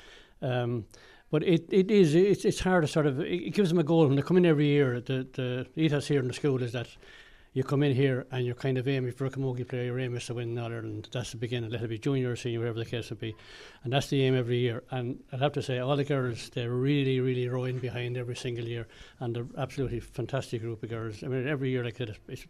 Um, 0.43 0.87
but 1.31 1.45
it, 1.45 1.67
it 1.71 1.91
is 1.91 2.15
it's, 2.17 2.45
it's 2.45 2.61
hard 2.61 2.83
to 2.83 2.89
sort 2.89 3.07
of 3.07 3.21
it 3.21 3.55
gives 3.55 3.69
them 3.69 3.79
a 3.79 3.85
goal 3.85 4.07
when 4.07 4.17
they 4.17 4.23
come 4.23 4.37
in 4.37 4.47
every 4.47 4.67
year. 4.67 5.01
The 5.01 5.27
the 5.33 5.67
ethos 5.81 6.09
here 6.09 6.21
in 6.21 6.27
the 6.27 6.35
school 6.35 6.63
is 6.63 6.73
that 6.73 6.89
you 7.53 7.65
come 7.65 7.83
in 7.83 7.95
here 7.95 8.27
and 8.31 8.47
you're 8.47 8.55
kind 8.55 8.79
of 8.79 8.87
aiming 8.87 9.09
if 9.09 9.19
you're 9.19 9.29
a 9.29 9.33
camogie 9.33 9.67
player, 9.67 9.85
your 9.85 9.99
aim 9.99 10.17
is 10.17 10.27
to 10.27 10.35
win 10.35 10.51
in 10.51 10.59
Ireland. 10.59 11.09
That's 11.13 11.33
the 11.33 11.37
beginning. 11.37 11.71
Let 11.71 11.83
it 11.83 11.89
be 11.89 11.99
junior 11.99 12.31
or 12.31 12.37
senior, 12.37 12.61
whatever 12.61 12.79
the 12.79 12.85
case 12.85 13.11
would 13.11 13.19
be, 13.19 13.35
and 13.83 13.93
that's 13.93 14.09
the 14.09 14.23
aim 14.23 14.37
every 14.37 14.59
year. 14.59 14.85
And 14.91 15.19
I'd 15.33 15.41
have 15.41 15.53
to 15.55 15.63
say, 15.63 15.79
all 15.79 15.97
the 15.97 16.05
girls 16.05 16.51
they're 16.51 16.71
really, 16.71 17.21
really 17.21 17.49
rowing 17.49 17.79
behind 17.79 18.17
every 18.17 18.37
single 18.37 18.65
year, 18.65 18.87
and 19.19 19.35
they're 19.35 19.47
absolutely 19.59 20.01
fantastic 20.01 20.63
group 20.63 20.83
of 20.83 20.91
girls. 20.91 21.25
I 21.25 21.27
mean, 21.27 21.49
every 21.49 21.71
year 21.71 21.85
like 21.85 21.97
that, 21.97 22.17
it's 22.29 22.47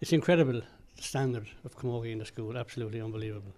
it's 0.00 0.12
incredible 0.12 0.60
the 0.96 1.02
standard 1.02 1.48
of 1.64 1.76
camogie 1.76 2.12
in 2.12 2.18
the 2.18 2.26
school. 2.26 2.56
Absolutely 2.58 3.00
unbelievable. 3.00 3.54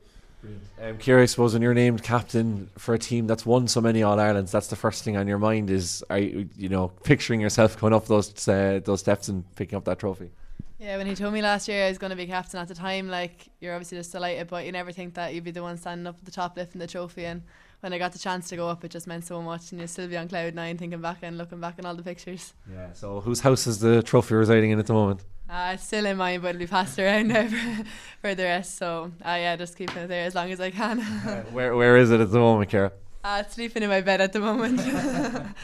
Um, 0.81 0.99
Kira, 0.99 1.23
I 1.23 1.27
suppose 1.27 1.55
when 1.55 1.63
you're 1.63 1.75
named 1.75 2.05
captain 2.05 2.71
for 2.79 2.95
a 2.95 2.99
team 2.99 3.27
that's 3.27 3.45
won 3.45 3.67
so 3.67 3.81
many 3.81 4.05
All 4.05 4.21
Irelands, 4.21 4.53
that's 4.53 4.69
the 4.69 4.77
first 4.77 5.03
thing 5.03 5.17
on 5.17 5.27
your 5.27 5.39
mind 5.39 5.69
is, 5.69 6.05
are 6.11 6.19
you, 6.19 6.49
you 6.57 6.69
know, 6.69 6.89
picturing 7.03 7.41
yourself 7.41 7.77
going 7.81 7.93
up 7.93 8.07
those 8.07 8.47
uh, 8.47 8.81
those 8.85 9.01
steps 9.01 9.27
and 9.27 9.45
picking 9.57 9.77
up 9.77 9.85
that 9.87 9.99
trophy. 9.99 10.31
Yeah, 10.79 10.97
when 10.97 11.09
he 11.09 11.17
told 11.17 11.35
me 11.35 11.43
last 11.43 11.67
year 11.67 11.87
I 11.87 11.89
was 11.89 11.99
going 11.99 12.11
to 12.11 12.17
be 12.17 12.27
captain 12.27 12.61
at 12.61 12.69
the 12.69 12.75
time, 12.75 13.09
like 13.09 13.49
you're 13.59 13.75
obviously 13.75 13.99
just 13.99 14.13
delighted, 14.13 14.47
but 14.47 14.65
you 14.65 14.71
never 14.71 14.93
think 14.93 15.15
that 15.15 15.35
you'd 15.35 15.43
be 15.43 15.51
the 15.51 15.63
one 15.63 15.77
standing 15.77 16.07
up 16.07 16.17
at 16.19 16.25
the 16.25 16.31
top 16.31 16.57
lifting 16.57 16.79
the 16.79 16.87
trophy. 16.87 17.25
And 17.25 17.43
when 17.81 17.93
I 17.93 17.99
got 17.99 18.13
the 18.13 18.19
chance 18.19 18.49
to 18.51 18.57
go 18.57 18.69
up, 18.69 18.85
it 18.85 18.93
just 18.93 19.09
meant 19.09 19.25
so 19.25 19.43
much, 19.43 19.73
and 19.73 19.81
you 19.81 19.89
still 19.89 20.07
be 20.07 20.17
on 20.17 20.29
cloud 20.29 20.55
nine, 20.55 20.79
thinking 20.79 21.01
back 21.01 21.19
and 21.23 21.37
looking 21.37 21.61
back 21.61 21.75
on 21.81 21.85
all 21.85 21.97
the 21.97 22.05
pictures. 22.05 22.55
Yeah. 22.73 22.93
So 22.93 23.21
whose 23.21 23.41
house 23.41 23.67
is 23.67 23.81
the 23.81 24.05
trophy 24.05 24.37
residing 24.37 24.71
in 24.71 24.79
at 24.79 24.87
the 24.87 24.93
moment? 24.93 25.25
Uh, 25.51 25.73
it's 25.75 25.85
still 25.85 26.07
in 26.07 26.17
mine, 26.17 26.41
but 26.41 26.49
it'll 26.51 26.61
be 26.61 26.67
passed 26.69 26.97
around 26.99 27.29
now 27.29 27.49
for, 27.49 27.85
for 28.21 28.35
the 28.37 28.45
rest. 28.45 28.77
So, 28.77 29.11
uh, 29.25 29.31
yeah, 29.31 29.57
just 29.57 29.77
keeping 29.77 29.97
it 29.97 30.07
there 30.07 30.27
as 30.27 30.35
long 30.37 30.53
as 30.53 30.61
I 30.61 30.71
can. 30.71 31.01
uh, 31.01 31.43
where 31.51 31.75
Where 31.75 31.97
is 31.97 32.13
it 32.13 32.21
at 32.21 32.31
the 32.31 32.39
moment, 32.39 32.71
Kara? 32.71 32.93
Uh, 33.25 33.43
sleeping 33.45 33.83
in 33.83 33.89
my 33.89 34.01
bed 34.01 34.21
at 34.21 34.33
the 34.33 34.41
moment. 34.41 34.81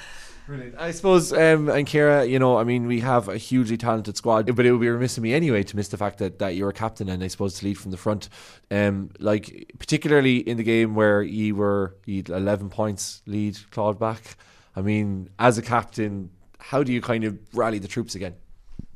Brilliant. 0.47 0.75
I 0.79 0.91
suppose, 0.91 1.33
um, 1.33 1.71
and 1.71 1.87
Kira, 1.87 2.29
you 2.29 2.39
know, 2.39 2.59
I 2.59 2.65
mean, 2.65 2.87
we 2.87 3.01
have 3.01 3.29
a 3.29 3.39
hugely 3.39 3.79
talented 3.79 4.17
squad, 4.17 4.55
but 4.55 4.67
it 4.67 4.73
would 4.73 4.81
be 4.81 4.91
remiss 4.91 5.17
of 5.17 5.23
me 5.23 5.33
anyway 5.33 5.63
to 5.63 5.77
miss 5.77 5.89
the 5.89 5.97
fact 5.97 6.19
that, 6.19 6.39
that 6.39 6.55
you're 6.55 6.69
a 6.69 6.75
captain 6.75 7.09
and 7.09 7.25
I 7.25 7.29
suppose 7.29 7.55
to 7.55 7.65
lead 7.65 7.79
from 7.79 7.93
the 7.93 7.97
front. 7.97 8.29
Um, 8.71 9.11
like 9.19 9.73
particularly 9.79 10.39
in 10.39 10.59
the 10.59 10.63
game 10.63 10.95
where 10.95 11.23
you 11.23 11.57
were 11.57 11.97
you 12.05 12.23
11 12.29 12.69
points 12.69 13.23
lead, 13.27 13.59
clawed 13.71 13.99
back. 13.99 14.37
I 14.77 14.83
mean, 14.83 15.31
as 15.39 15.57
a 15.57 15.63
captain, 15.63 16.29
how 16.59 16.83
do 16.83 16.93
you 16.93 17.01
kind 17.01 17.25
of 17.25 17.39
rally 17.55 17.79
the 17.79 17.89
troops 17.89 18.15
again? 18.15 18.35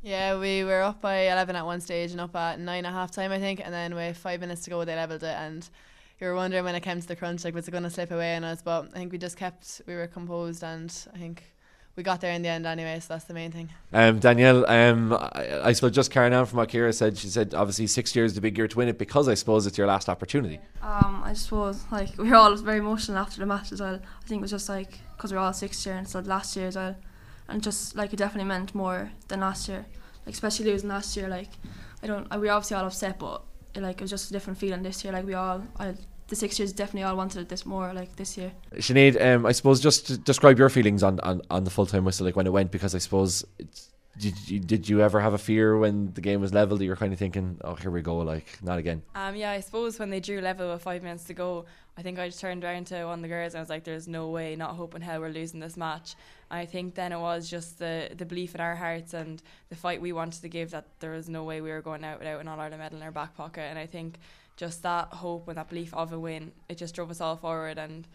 Yeah, 0.03 0.37
we 0.39 0.63
were 0.63 0.81
up 0.81 1.01
by 1.01 1.31
11 1.31 1.55
at 1.55 1.65
one 1.65 1.81
stage 1.81 2.11
and 2.11 2.21
up 2.21 2.35
at 2.35 2.59
9 2.59 2.85
at 2.85 2.93
half 2.93 3.11
time, 3.11 3.31
I 3.31 3.39
think, 3.39 3.59
and 3.63 3.73
then 3.73 3.95
with 3.95 4.17
five 4.17 4.39
minutes 4.39 4.63
to 4.63 4.69
go, 4.69 4.85
they 4.85 4.95
levelled 4.95 5.23
it. 5.23 5.35
And 5.35 5.67
you 6.21 6.27
were 6.27 6.35
wondering 6.35 6.63
when 6.63 6.75
it 6.75 6.81
came 6.81 6.99
to 6.99 7.07
the 7.07 7.15
crunch, 7.15 7.43
like, 7.43 7.53
was 7.53 7.67
it 7.67 7.71
going 7.71 7.83
to 7.83 7.89
slip 7.89 8.11
away 8.11 8.35
on 8.35 8.43
us? 8.43 8.61
But 8.61 8.89
I 8.93 8.97
think 8.97 9.11
we 9.11 9.17
just 9.17 9.37
kept, 9.37 9.81
we 9.87 9.95
were 9.95 10.07
composed, 10.07 10.63
and 10.63 10.93
I 11.13 11.17
think 11.17 11.43
we 11.99 12.03
got 12.03 12.21
there 12.21 12.31
in 12.31 12.41
the 12.41 12.47
end 12.47 12.65
anyway, 12.65 12.97
so 13.01 13.07
that's 13.09 13.25
the 13.25 13.33
main 13.33 13.51
thing. 13.51 13.69
Um, 13.91 14.19
Danielle, 14.19 14.65
um, 14.69 15.11
I, 15.11 15.59
I 15.65 15.71
suppose 15.73 15.91
just 15.91 16.11
carrying 16.11 16.33
on 16.33 16.45
from 16.45 16.57
what 16.57 16.69
Kira 16.69 16.93
said, 16.93 17.17
she 17.17 17.27
said 17.27 17.53
obviously 17.53 17.87
six 17.87 18.15
years 18.15 18.31
is 18.31 18.35
the 18.35 18.41
big 18.41 18.57
year 18.57 18.69
to 18.69 18.77
win 18.77 18.87
it 18.87 18.97
because 18.97 19.27
I 19.27 19.33
suppose 19.33 19.67
it's 19.67 19.77
your 19.77 19.87
last 19.87 20.07
opportunity. 20.07 20.61
Um, 20.81 21.21
I 21.25 21.33
suppose 21.33 21.83
like 21.91 22.17
we 22.17 22.29
were 22.29 22.37
all 22.37 22.55
very 22.55 22.77
emotional 22.77 23.17
after 23.17 23.41
the 23.41 23.45
match 23.45 23.73
as 23.73 23.81
well. 23.81 23.95
I 23.95 24.27
think 24.27 24.39
it 24.39 24.41
was 24.43 24.51
just 24.51 24.69
like 24.69 24.99
because 25.17 25.33
we 25.33 25.37
are 25.37 25.41
all 25.41 25.51
sixth 25.51 25.85
year 25.85 25.95
instead 25.97 26.19
of 26.19 26.27
last 26.27 26.55
year 26.55 26.67
as 26.67 26.77
well, 26.77 26.95
and 27.49 27.61
just 27.61 27.97
like 27.97 28.13
it 28.13 28.17
definitely 28.17 28.47
meant 28.47 28.73
more 28.73 29.11
than 29.27 29.41
last 29.41 29.67
year. 29.67 29.85
Like 30.25 30.35
especially 30.35 30.71
losing 30.71 30.87
last 30.87 31.17
year, 31.17 31.27
like 31.27 31.49
I 32.01 32.07
don't, 32.07 32.31
we 32.31 32.47
were 32.47 32.53
obviously 32.53 32.77
all 32.77 32.85
upset, 32.85 33.19
but 33.19 33.41
it, 33.41 33.48
like 33.75 33.97
it 33.97 34.01
was 34.01 34.11
just 34.11 34.29
a 34.29 34.33
different 34.33 34.59
feeling 34.59 34.83
this 34.83 35.03
year. 35.03 35.13
Like 35.13 35.25
we 35.25 35.33
all, 35.33 35.63
I 35.77 35.93
the 36.29 36.35
six 36.35 36.59
years 36.59 36.71
definitely 36.71 37.03
all 37.03 37.17
wanted 37.17 37.41
it 37.41 37.49
this 37.49 37.65
more 37.65 37.91
like 37.93 38.15
this 38.15 38.37
year. 38.37 38.51
Sinead, 38.75 39.19
um, 39.21 39.45
I 39.45 39.51
suppose 39.51 39.79
just 39.79 40.23
describe 40.23 40.57
your 40.57 40.69
feelings 40.69 41.03
on, 41.03 41.19
on, 41.21 41.41
on 41.49 41.63
the 41.63 41.69
full 41.71 41.85
time 41.85 42.05
whistle, 42.05 42.25
like 42.25 42.35
when 42.35 42.47
it 42.47 42.53
went, 42.53 42.71
because 42.71 42.95
I 42.95 42.99
suppose 42.99 43.45
did 44.19 44.49
you 44.49 44.59
did 44.59 44.89
you 44.89 45.01
ever 45.01 45.21
have 45.21 45.33
a 45.33 45.37
fear 45.37 45.77
when 45.77 46.11
the 46.13 46.21
game 46.21 46.41
was 46.41 46.53
level 46.53 46.77
that 46.77 46.85
you're 46.85 46.97
kind 46.97 47.13
of 47.13 47.19
thinking, 47.19 47.57
oh 47.63 47.75
here 47.75 47.89
we 47.89 48.01
go, 48.01 48.17
like 48.17 48.45
not 48.61 48.77
again? 48.77 49.01
Um, 49.15 49.35
yeah, 49.35 49.51
I 49.51 49.61
suppose 49.61 49.97
when 49.97 50.09
they 50.09 50.19
drew 50.19 50.41
level 50.41 50.71
with 50.71 50.81
five 50.81 51.03
minutes 51.03 51.23
to 51.25 51.33
go, 51.33 51.65
I 51.97 52.01
think 52.01 52.19
I 52.19 52.27
just 52.27 52.41
turned 52.41 52.63
around 52.63 52.87
to 52.87 53.05
one 53.05 53.19
of 53.19 53.21
the 53.21 53.29
girls 53.29 53.53
and 53.53 53.59
I 53.59 53.61
was 53.61 53.69
like, 53.69 53.85
"There's 53.85 54.07
no 54.07 54.29
way, 54.29 54.55
not 54.55 54.75
hoping 54.75 55.01
hell 55.01 55.21
we're 55.21 55.29
losing 55.29 55.61
this 55.61 55.77
match." 55.77 56.15
I 56.51 56.65
think 56.65 56.95
then 56.95 57.13
it 57.13 57.19
was 57.19 57.49
just 57.49 57.79
the 57.79 58.09
the 58.15 58.25
belief 58.25 58.55
in 58.55 58.61
our 58.61 58.75
hearts 58.75 59.13
and 59.13 59.41
the 59.69 59.75
fight 59.75 60.01
we 60.01 60.11
wanted 60.11 60.41
to 60.41 60.49
give 60.49 60.71
that 60.71 60.85
there 60.99 61.11
was 61.11 61.29
no 61.29 61.45
way 61.45 61.61
we 61.61 61.71
were 61.71 61.81
going 61.81 62.03
out 62.03 62.19
without 62.19 62.41
an 62.41 62.47
All 62.47 62.59
Ireland 62.59 62.81
medal 62.81 62.97
in 62.97 63.03
our 63.03 63.11
back 63.11 63.35
pocket, 63.37 63.61
and 63.61 63.79
I 63.79 63.85
think 63.85 64.19
just 64.57 64.83
that 64.83 65.07
hope 65.13 65.47
and 65.47 65.57
that 65.57 65.69
belief 65.69 65.93
of 65.93 66.11
a 66.11 66.19
win, 66.19 66.51
it 66.67 66.77
just 66.77 66.93
drove 66.93 67.09
us 67.09 67.21
all 67.21 67.37
forward. 67.37 67.77
And 67.77 68.05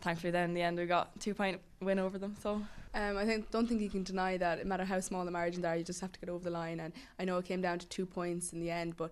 thankfully, 0.00 0.32
then 0.32 0.48
in 0.50 0.54
the 0.54 0.62
end, 0.62 0.78
we 0.78 0.86
got 0.86 1.20
two 1.20 1.34
point 1.34 1.60
win 1.80 2.00
over 2.00 2.18
them. 2.18 2.34
So. 2.42 2.62
Um, 2.94 3.16
I 3.16 3.24
think 3.24 3.50
don't 3.50 3.66
think 3.66 3.80
you 3.80 3.90
can 3.90 4.04
deny 4.04 4.36
that. 4.36 4.58
No 4.58 4.64
matter 4.64 4.84
how 4.84 5.00
small 5.00 5.24
the 5.24 5.30
margins 5.30 5.64
are, 5.64 5.76
you 5.76 5.82
just 5.82 6.00
have 6.00 6.12
to 6.12 6.20
get 6.20 6.28
over 6.28 6.44
the 6.44 6.50
line. 6.50 6.80
And 6.80 6.92
I 7.18 7.24
know 7.24 7.38
it 7.38 7.44
came 7.44 7.60
down 7.60 7.80
to 7.80 7.86
two 7.88 8.06
points 8.06 8.52
in 8.52 8.60
the 8.60 8.70
end, 8.70 8.96
but 8.96 9.10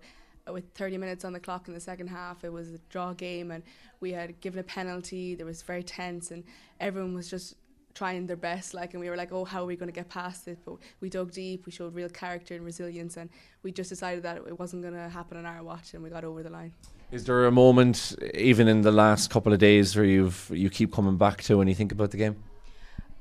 with 0.51 0.65
30 0.75 0.97
minutes 0.97 1.25
on 1.25 1.33
the 1.33 1.39
clock 1.39 1.67
in 1.67 1.73
the 1.73 1.79
second 1.79 2.07
half, 2.07 2.43
it 2.43 2.51
was 2.51 2.69
a 2.73 2.77
draw 2.89 3.13
game, 3.13 3.51
and 3.51 3.63
we 3.99 4.11
had 4.11 4.39
given 4.39 4.59
a 4.59 4.63
penalty. 4.63 5.35
There 5.35 5.45
was 5.45 5.61
very 5.61 5.83
tense, 5.83 6.31
and 6.31 6.43
everyone 6.79 7.13
was 7.13 7.29
just 7.29 7.55
trying 7.93 8.25
their 8.25 8.35
best 8.35 8.73
like 8.73 8.95
and 8.95 9.01
we 9.01 9.07
were 9.07 9.15
like 9.15 9.31
oh 9.31 9.45
how 9.45 9.61
are 9.61 9.65
we 9.65 9.75
going 9.75 9.87
to 9.87 9.93
get 9.93 10.09
past 10.09 10.47
it 10.47 10.57
but 10.65 10.77
we 10.99 11.09
dug 11.09 11.31
deep 11.31 11.63
we 11.67 11.71
showed 11.71 11.93
real 11.93 12.09
character 12.09 12.55
and 12.55 12.65
resilience 12.65 13.17
and 13.17 13.29
we 13.61 13.71
just 13.71 13.89
decided 13.89 14.23
that 14.23 14.37
it 14.37 14.59
wasn't 14.59 14.81
going 14.81 14.95
to 14.95 15.09
happen 15.09 15.37
on 15.37 15.45
our 15.45 15.61
watch 15.61 15.93
and 15.93 16.01
we 16.01 16.09
got 16.09 16.23
over 16.23 16.41
the 16.41 16.49
line 16.49 16.73
is 17.11 17.25
there 17.25 17.45
a 17.45 17.51
moment 17.51 18.15
even 18.33 18.67
in 18.67 18.81
the 18.81 18.91
last 18.91 19.29
couple 19.29 19.53
of 19.53 19.59
days 19.59 19.95
where 19.95 20.05
you've 20.05 20.49
you 20.51 20.71
keep 20.71 20.91
coming 20.91 21.17
back 21.17 21.43
to 21.43 21.55
when 21.57 21.67
you 21.67 21.75
think 21.75 21.91
about 21.91 22.09
the 22.09 22.17
game 22.17 22.35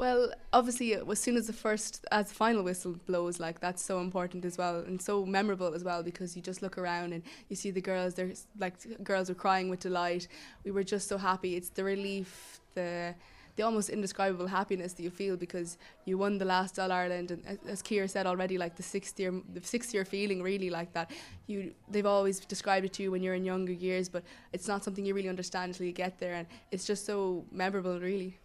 well, 0.02 0.32
obviously, 0.52 0.96
uh, 0.96 1.04
as 1.08 1.20
soon 1.20 1.36
as 1.36 1.46
the 1.46 1.52
first, 1.52 2.04
as 2.10 2.26
the 2.26 2.34
final 2.34 2.64
whistle 2.64 2.96
blows, 3.06 3.38
like 3.38 3.60
that's 3.60 3.80
so 3.80 4.00
important 4.00 4.44
as 4.44 4.58
well, 4.58 4.80
and 4.80 5.00
so 5.00 5.24
memorable 5.24 5.74
as 5.74 5.84
well 5.84 6.02
because 6.02 6.34
you 6.34 6.42
just 6.42 6.60
look 6.60 6.76
around 6.76 7.12
and 7.12 7.22
you 7.48 7.54
see 7.54 7.70
the 7.70 7.80
girls. 7.80 8.14
They're 8.14 8.32
like 8.58 8.74
girls 9.04 9.30
are 9.30 9.34
crying 9.46 9.68
with 9.70 9.78
delight. 9.78 10.26
We 10.64 10.72
were 10.72 10.82
just 10.82 11.06
so 11.06 11.18
happy. 11.18 11.54
It's 11.54 11.68
the 11.68 11.84
relief, 11.84 12.58
the 12.74 13.14
the 13.54 13.62
almost 13.62 13.90
indescribable 13.90 14.48
happiness 14.48 14.94
that 14.94 15.02
you 15.04 15.10
feel 15.10 15.36
because 15.36 15.78
you 16.04 16.18
won 16.18 16.38
the 16.38 16.44
last 16.44 16.80
All 16.80 16.90
Ireland, 16.90 17.30
and 17.30 17.58
as 17.68 17.80
Kier 17.80 18.10
said 18.10 18.26
already, 18.26 18.58
like 18.58 18.74
the 18.74 18.82
sixth 18.82 19.20
year, 19.20 19.32
the 19.54 19.62
sixth 19.62 19.94
year 19.94 20.04
feeling 20.04 20.42
really 20.42 20.70
like 20.70 20.92
that. 20.94 21.12
You, 21.46 21.74
they've 21.88 22.06
always 22.06 22.40
described 22.40 22.86
it 22.86 22.92
to 22.94 23.04
you 23.04 23.12
when 23.12 23.22
you're 23.22 23.34
in 23.34 23.44
younger 23.44 23.72
years, 23.72 24.08
but 24.08 24.24
it's 24.52 24.66
not 24.66 24.82
something 24.82 25.04
you 25.06 25.14
really 25.14 25.28
understand 25.28 25.70
until 25.70 25.86
you 25.86 25.92
get 25.92 26.18
there, 26.18 26.34
and 26.34 26.46
it's 26.72 26.86
just 26.86 27.06
so 27.06 27.44
memorable, 27.52 28.00
really. 28.00 28.38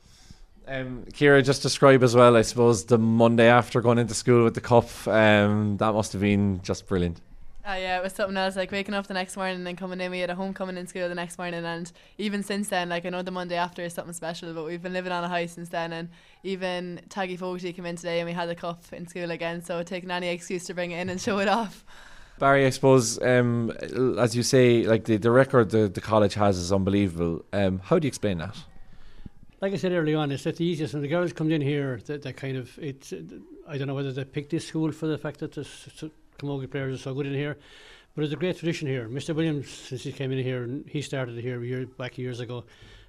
Um, 0.67 1.05
Kira, 1.13 1.43
just 1.43 1.61
describe 1.61 2.03
as 2.03 2.13
well, 2.13 2.35
I 2.35 2.41
suppose, 2.41 2.83
the 2.85 2.97
Monday 2.97 3.47
after 3.47 3.79
going 3.79 3.97
into 3.97 4.13
school 4.13 4.43
with 4.43 4.53
the 4.53 4.61
cup. 4.61 4.89
Um, 5.07 5.77
that 5.77 5.93
must 5.93 6.11
have 6.11 6.21
been 6.21 6.61
just 6.61 6.87
brilliant. 6.87 7.21
Uh, 7.65 7.75
yeah, 7.79 7.97
it 7.97 8.03
was 8.03 8.13
something 8.13 8.37
else. 8.37 8.55
Like 8.55 8.71
waking 8.71 8.93
up 8.93 9.07
the 9.07 9.13
next 9.13 9.35
morning 9.35 9.57
and 9.57 9.67
then 9.67 9.75
coming 9.75 9.99
in, 9.99 10.11
we 10.11 10.19
had 10.19 10.29
a 10.29 10.35
homecoming 10.35 10.77
in 10.77 10.87
school 10.87 11.07
the 11.09 11.15
next 11.15 11.37
morning, 11.37 11.65
and 11.65 11.91
even 12.17 12.43
since 12.43 12.69
then, 12.69 12.89
like 12.89 13.05
I 13.05 13.09
know 13.09 13.21
the 13.21 13.31
Monday 13.31 13.55
after 13.55 13.81
is 13.81 13.93
something 13.93 14.13
special, 14.13 14.53
but 14.53 14.65
we've 14.65 14.81
been 14.81 14.93
living 14.93 15.11
on 15.11 15.23
a 15.23 15.27
high 15.27 15.45
since 15.45 15.69
then. 15.69 15.91
And 15.93 16.09
even 16.43 17.01
Taggy 17.09 17.37
Fogarty 17.37 17.73
came 17.73 17.85
in 17.85 17.95
today, 17.95 18.19
and 18.19 18.27
we 18.27 18.33
had 18.33 18.47
the 18.47 18.55
cup 18.55 18.83
in 18.91 19.07
school 19.07 19.31
again. 19.31 19.63
So 19.63 19.83
taking 19.83 20.11
any 20.11 20.29
excuse 20.29 20.65
to 20.65 20.73
bring 20.73 20.91
it 20.91 20.99
in 20.99 21.09
and 21.09 21.19
show 21.19 21.39
it 21.39 21.47
off. 21.47 21.85
Barry, 22.39 22.65
I 22.65 22.69
suppose, 22.69 23.21
um, 23.21 23.71
as 24.19 24.35
you 24.35 24.43
say, 24.43 24.85
like 24.85 25.05
the, 25.05 25.17
the 25.17 25.31
record 25.31 25.71
the, 25.71 25.87
the 25.87 26.01
college 26.01 26.35
has 26.35 26.57
is 26.57 26.71
unbelievable. 26.71 27.43
Um, 27.51 27.79
how 27.79 27.99
do 27.99 28.05
you 28.05 28.09
explain 28.09 28.37
that? 28.37 28.55
Like 29.59 29.73
I 29.73 29.77
said 29.77 29.91
early 29.91 30.13
on, 30.13 30.31
it's 30.31 30.43
the 30.43 30.55
easiest. 30.63 30.93
And 30.93 31.03
the 31.03 31.07
girls 31.07 31.33
come 31.33 31.51
in 31.51 31.61
here, 31.61 31.99
that, 32.05 32.21
that 32.21 32.37
kind 32.37 32.57
of 32.57 32.77
it's. 32.79 33.13
I 33.67 33.77
don't 33.77 33.87
know 33.87 33.95
whether 33.95 34.11
they 34.11 34.23
picked 34.23 34.51
this 34.51 34.67
school 34.67 34.91
for 34.91 35.07
the 35.07 35.17
fact 35.17 35.39
that 35.39 35.53
the 35.53 35.67
Camogie 36.37 36.69
players 36.69 36.95
are 36.95 37.03
so 37.03 37.13
good 37.13 37.25
in 37.25 37.33
here, 37.33 37.57
but 38.15 38.23
it's 38.23 38.33
a 38.33 38.37
great 38.37 38.57
tradition 38.57 38.87
here. 38.87 39.09
Mr. 39.09 39.35
Williams, 39.35 39.69
since 39.69 40.03
he 40.03 40.11
came 40.11 40.31
in 40.31 40.43
here, 40.43 40.63
and 40.63 40.87
he 40.87 41.01
started 41.01 41.39
here 41.39 41.63
year, 41.63 41.87
back 41.87 42.17
years 42.17 42.39
ago, 42.39 42.65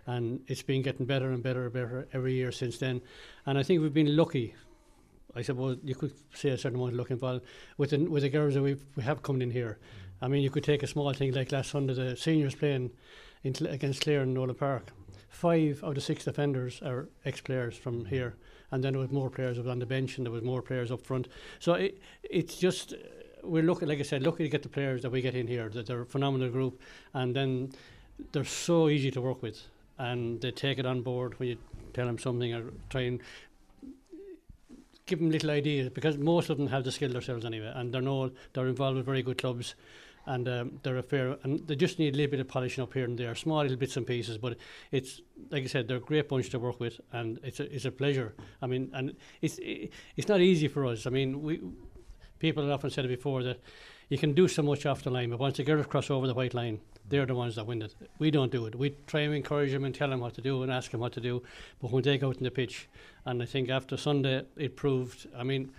and 0.06 0.40
it's 0.46 0.62
been 0.62 0.80
getting 0.80 1.04
better 1.04 1.32
and 1.32 1.42
better 1.42 1.64
and 1.64 1.72
better 1.72 2.08
every 2.14 2.32
year 2.32 2.50
since 2.50 2.78
then. 2.78 3.02
And 3.44 3.58
I 3.58 3.62
think 3.62 3.82
we've 3.82 3.92
been 3.92 4.16
lucky 4.16 4.54
I 5.34 5.42
suppose 5.42 5.78
you 5.84 5.94
could 5.94 6.12
say 6.34 6.50
a 6.50 6.58
certain 6.58 6.78
amount 6.78 6.92
of 6.92 6.98
luck 6.98 7.10
involved 7.10 7.44
with 7.76 7.90
the, 7.90 7.98
with 7.98 8.22
the 8.22 8.28
girls 8.28 8.54
that 8.54 8.62
we've, 8.62 8.82
we 8.96 9.02
have 9.02 9.22
coming 9.22 9.42
in 9.42 9.50
here. 9.50 9.78
I 10.20 10.28
mean, 10.28 10.42
you 10.42 10.50
could 10.50 10.64
take 10.64 10.82
a 10.82 10.86
small 10.86 11.12
thing 11.12 11.32
like 11.32 11.52
last 11.52 11.70
Sunday, 11.70 11.94
the 11.94 12.16
seniors 12.16 12.54
playing 12.54 12.90
in, 13.44 13.54
against 13.66 14.00
Clare 14.02 14.22
in 14.22 14.34
Nolan 14.34 14.56
Park. 14.56 14.90
Five 15.38 15.84
out 15.84 15.96
of 15.96 16.02
six 16.02 16.24
defenders 16.24 16.82
are 16.82 17.08
ex-players 17.24 17.76
from 17.76 18.00
mm-hmm. 18.00 18.08
here, 18.08 18.34
and 18.72 18.82
then 18.82 18.94
there 18.94 19.00
was 19.00 19.12
more 19.12 19.30
players 19.30 19.56
on 19.56 19.78
the 19.78 19.86
bench, 19.86 20.16
and 20.16 20.26
there 20.26 20.32
was 20.32 20.42
more 20.42 20.60
players 20.60 20.90
up 20.90 21.00
front. 21.06 21.28
So 21.60 21.74
it, 21.74 22.02
it's 22.24 22.56
just 22.56 22.94
we're 23.44 23.62
looking, 23.62 23.86
like 23.86 24.00
I 24.00 24.02
said, 24.02 24.24
lucky 24.24 24.42
to 24.42 24.48
get 24.48 24.64
the 24.64 24.68
players 24.68 25.02
that 25.02 25.10
we 25.10 25.20
get 25.20 25.36
in 25.36 25.46
here. 25.46 25.68
That 25.68 25.86
they're 25.86 26.00
a 26.00 26.06
phenomenal 26.06 26.50
group, 26.50 26.80
and 27.14 27.36
then 27.36 27.70
they're 28.32 28.44
so 28.44 28.88
easy 28.88 29.12
to 29.12 29.20
work 29.20 29.40
with, 29.40 29.62
and 29.96 30.40
they 30.40 30.50
take 30.50 30.80
it 30.80 30.86
on 30.86 31.02
board 31.02 31.38
when 31.38 31.50
you 31.50 31.56
tell 31.92 32.06
them 32.06 32.18
something 32.18 32.52
or 32.52 32.72
try 32.90 33.02
and 33.02 33.20
give 35.06 35.20
them 35.20 35.30
little 35.30 35.50
ideas 35.50 35.88
because 35.88 36.18
most 36.18 36.50
of 36.50 36.58
them 36.58 36.66
have 36.66 36.82
the 36.82 36.90
skill 36.90 37.12
themselves 37.12 37.44
anyway, 37.44 37.72
and 37.76 37.94
they're 37.94 38.02
no 38.02 38.32
they're 38.54 38.66
involved 38.66 38.96
with 38.96 39.06
very 39.06 39.22
good 39.22 39.38
clubs, 39.38 39.76
and 40.28 40.46
um, 40.46 40.78
they're 40.82 40.98
a 40.98 41.02
fair 41.02 41.36
and 41.42 41.66
they 41.66 41.74
just 41.74 41.98
need 41.98 42.14
a 42.14 42.16
little 42.16 42.30
bit 42.30 42.40
of 42.40 42.48
polishing 42.48 42.84
up 42.84 42.92
here 42.92 43.04
and 43.04 43.18
there, 43.18 43.34
small 43.34 43.62
little 43.62 43.78
bits 43.78 43.96
and 43.96 44.06
pieces. 44.06 44.36
But 44.36 44.58
it's 44.92 45.22
like 45.50 45.64
I 45.64 45.66
said, 45.66 45.88
they're 45.88 45.96
a 45.96 46.00
great 46.00 46.28
bunch 46.28 46.50
to 46.50 46.58
work 46.58 46.78
with, 46.78 47.00
and 47.12 47.40
it's 47.42 47.60
a 47.60 47.74
it's 47.74 47.86
a 47.86 47.90
pleasure. 47.90 48.34
I 48.62 48.66
mean, 48.66 48.90
and 48.92 49.16
it's 49.40 49.58
it's 49.62 50.28
not 50.28 50.40
easy 50.40 50.68
for 50.68 50.86
us. 50.86 51.06
I 51.06 51.10
mean, 51.10 51.42
we 51.42 51.60
people 52.38 52.62
have 52.62 52.72
often 52.72 52.90
said 52.90 53.06
it 53.06 53.08
before 53.08 53.42
that 53.42 53.60
you 54.10 54.18
can 54.18 54.34
do 54.34 54.48
so 54.48 54.62
much 54.62 54.86
off 54.86 55.02
the 55.02 55.10
line, 55.10 55.30
but 55.30 55.38
once 55.38 55.56
the 55.56 55.64
girls 55.64 55.86
cross 55.86 56.10
over 56.10 56.26
the 56.26 56.34
white 56.34 56.54
line, 56.54 56.80
they're 57.08 57.26
the 57.26 57.34
ones 57.34 57.56
that 57.56 57.66
win 57.66 57.82
it. 57.82 57.94
We 58.18 58.30
don't 58.30 58.52
do 58.52 58.66
it. 58.66 58.74
We 58.74 58.90
try 59.06 59.20
and 59.20 59.34
encourage 59.34 59.72
them 59.72 59.84
and 59.84 59.94
tell 59.94 60.10
them 60.10 60.20
what 60.20 60.34
to 60.34 60.42
do 60.42 60.62
and 60.62 60.70
ask 60.70 60.90
them 60.90 61.00
what 61.00 61.12
to 61.14 61.20
do. 61.20 61.42
But 61.80 61.90
when 61.90 62.02
they 62.02 62.18
go 62.18 62.28
out 62.28 62.36
in 62.36 62.44
the 62.44 62.50
pitch, 62.50 62.88
and 63.24 63.42
I 63.42 63.46
think 63.46 63.70
after 63.70 63.96
Sunday 63.96 64.42
it 64.56 64.76
proved. 64.76 65.26
I 65.36 65.42
mean, 65.42 65.72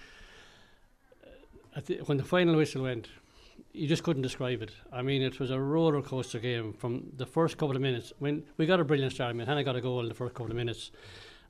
the, 1.86 1.98
when 2.06 2.18
the 2.18 2.24
final 2.24 2.56
whistle 2.56 2.84
went, 2.84 3.08
you 3.74 3.88
just 3.88 4.04
couldn't 4.04 4.22
describe 4.22 4.62
it. 4.62 4.72
I 4.92 5.02
mean, 5.02 5.22
it 5.22 5.40
was 5.40 5.52
a 5.52 5.60
roller 5.60 6.02
coaster 6.02 6.40
game 6.40 6.74
from 6.74 7.12
the 7.18 7.26
first 7.26 7.58
couple 7.58 7.76
of 7.76 7.82
minutes. 7.82 8.14
When 8.20 8.44
we 8.58 8.66
got 8.66 8.80
a 8.80 8.84
brilliant 8.84 9.14
start, 9.14 9.30
I 9.30 9.34
mean, 9.34 9.48
Hannah 9.48 9.64
got 9.64 9.76
a 9.76 9.82
goal 9.82 10.02
in 10.02 10.10
the 10.10 10.16
first 10.16 10.34
couple 10.34 10.52
of 10.52 10.56
minutes, 10.56 10.92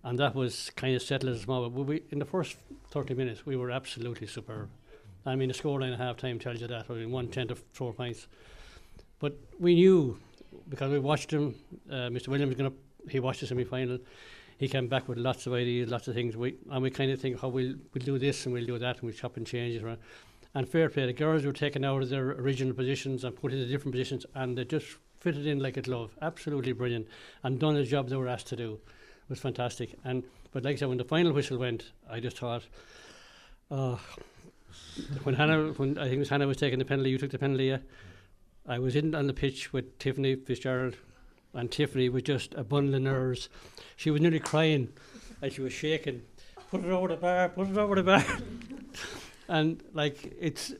and 0.04 0.18
that 0.20 0.36
was 0.36 0.72
kind 0.76 0.96
of 0.96 1.02
settled 1.02 1.36
as 1.36 1.42
small. 1.42 1.70
But 1.70 1.86
we, 1.86 2.04
in 2.12 2.20
the 2.20 2.26
first 2.26 2.58
30 2.92 3.14
minutes, 3.14 3.46
we 3.46 3.56
were 3.56 3.72
absolutely 3.72 4.28
superb. 4.28 4.70
I 5.26 5.36
mean, 5.36 5.50
the 5.50 5.54
scoreline 5.54 5.94
at 5.94 6.00
half 6.00 6.18
time 6.18 6.40
tells 6.40 6.62
you 6.62 6.68
that. 6.68 6.86
I 6.90 6.94
mean, 6.94 7.12
one 7.12 7.28
ten 7.28 7.52
of 7.52 7.62
four 7.74 7.94
points. 7.94 8.28
But 9.20 9.38
we 9.60 9.76
knew 9.76 10.18
because 10.70 10.92
we 10.92 11.00
watched 11.00 11.32
him. 11.32 11.56
Uh, 11.90 12.10
Mr. 12.10 12.30
Williams 12.30 12.56
going 12.56 12.72
to 12.72 12.78
he 13.10 13.20
watched 13.20 13.42
the 13.42 13.48
semi 13.48 13.64
final. 13.64 14.00
He 14.58 14.68
came 14.68 14.88
back 14.88 15.08
with 15.08 15.18
lots 15.18 15.48
of 15.48 15.54
ideas, 15.54 15.90
lots 15.90 16.08
of 16.08 16.16
things. 16.16 16.36
We 16.36 16.56
and 16.70 16.82
we 16.82 16.90
kind 16.90 17.12
of 17.12 17.20
think, 17.20 17.40
how 17.40 17.48
oh, 17.48 17.52
we'll 17.52 17.76
we'll 17.94 18.06
do 18.06 18.20
this 18.20 18.46
and 18.46 18.54
we'll 18.54 18.66
do 18.66 18.78
that, 18.80 18.98
and 19.00 19.06
we 19.06 19.14
chop 19.14 19.38
and 19.38 19.46
change 19.46 19.76
it. 19.76 19.84
Around. 19.84 20.00
And 20.56 20.68
fair 20.68 20.90
play, 20.90 21.06
the 21.06 21.14
girls 21.14 21.46
were 21.46 21.54
taken 21.54 21.86
out 21.86 22.02
of 22.02 22.10
their 22.10 22.32
original 22.32 22.74
positions 22.74 23.24
and 23.24 23.36
put 23.36 23.54
into 23.54 23.68
different 23.68 23.94
positions, 23.94 24.26
and 24.34 24.58
they 24.58 24.66
just 24.66 24.98
fitted 25.20 25.46
in 25.46 25.60
like 25.60 25.78
a 25.78 25.82
glove. 25.82 26.16
Absolutely 26.22 26.72
brilliant, 26.72 27.08
and 27.44 27.60
done 27.60 27.76
the 27.76 27.84
job 27.84 28.10
they 28.10 28.16
were 28.16 28.28
asked 28.28 28.48
to 28.48 28.56
do. 28.56 28.74
It 28.74 29.30
was 29.30 29.40
fantastic. 29.40 29.96
And 30.04 30.24
but 30.52 30.64
like 30.64 30.74
I 30.74 30.80
said, 30.80 30.90
when 30.90 30.98
the 30.98 31.04
final 31.04 31.32
whistle 31.34 31.60
went, 31.60 31.92
I 32.10 32.20
just 32.20 32.40
thought, 32.40 32.64
oh, 33.70 34.00
when 35.24 35.36
Hannah, 35.36 35.74
when 35.74 35.98
I 35.98 36.04
think 36.04 36.16
it 36.16 36.20
was 36.20 36.30
Hannah 36.30 36.48
was 36.48 36.58
taking 36.58 36.80
the 36.80 36.86
penalty, 36.86 37.12
you 37.12 37.20
took 37.20 37.32
the 37.32 37.38
penalty. 37.38 37.66
Yeah? 37.66 37.78
I 38.68 38.80
was 38.80 38.96
in 38.96 39.14
on 39.14 39.28
the 39.28 39.34
pitch 39.34 39.72
with 39.72 40.00
Tiffany 40.00 40.36
Fitzgerald, 40.36 40.96
and 41.54 41.72
Tiffany 41.72 42.10
was 42.10 42.24
just 42.24 42.56
a 42.56 42.64
bundle 42.64 42.96
of 42.96 43.02
nerves. 43.04 43.50
She 43.96 44.10
was 44.10 44.22
nearly 44.22 44.40
crying, 44.40 44.90
and 45.42 45.54
she 45.54 45.62
was 45.62 45.74
shaking. 45.74 46.24
Put 46.72 46.84
it 46.84 46.92
over 46.92 47.10
the 47.10 47.18
bar. 47.18 47.50
Put 47.50 47.70
it 47.70 47.78
over 47.78 47.96
the 47.96 48.04
bar. 48.04 48.26
and 49.50 49.84
like 49.94 50.34
it's, 50.40 50.74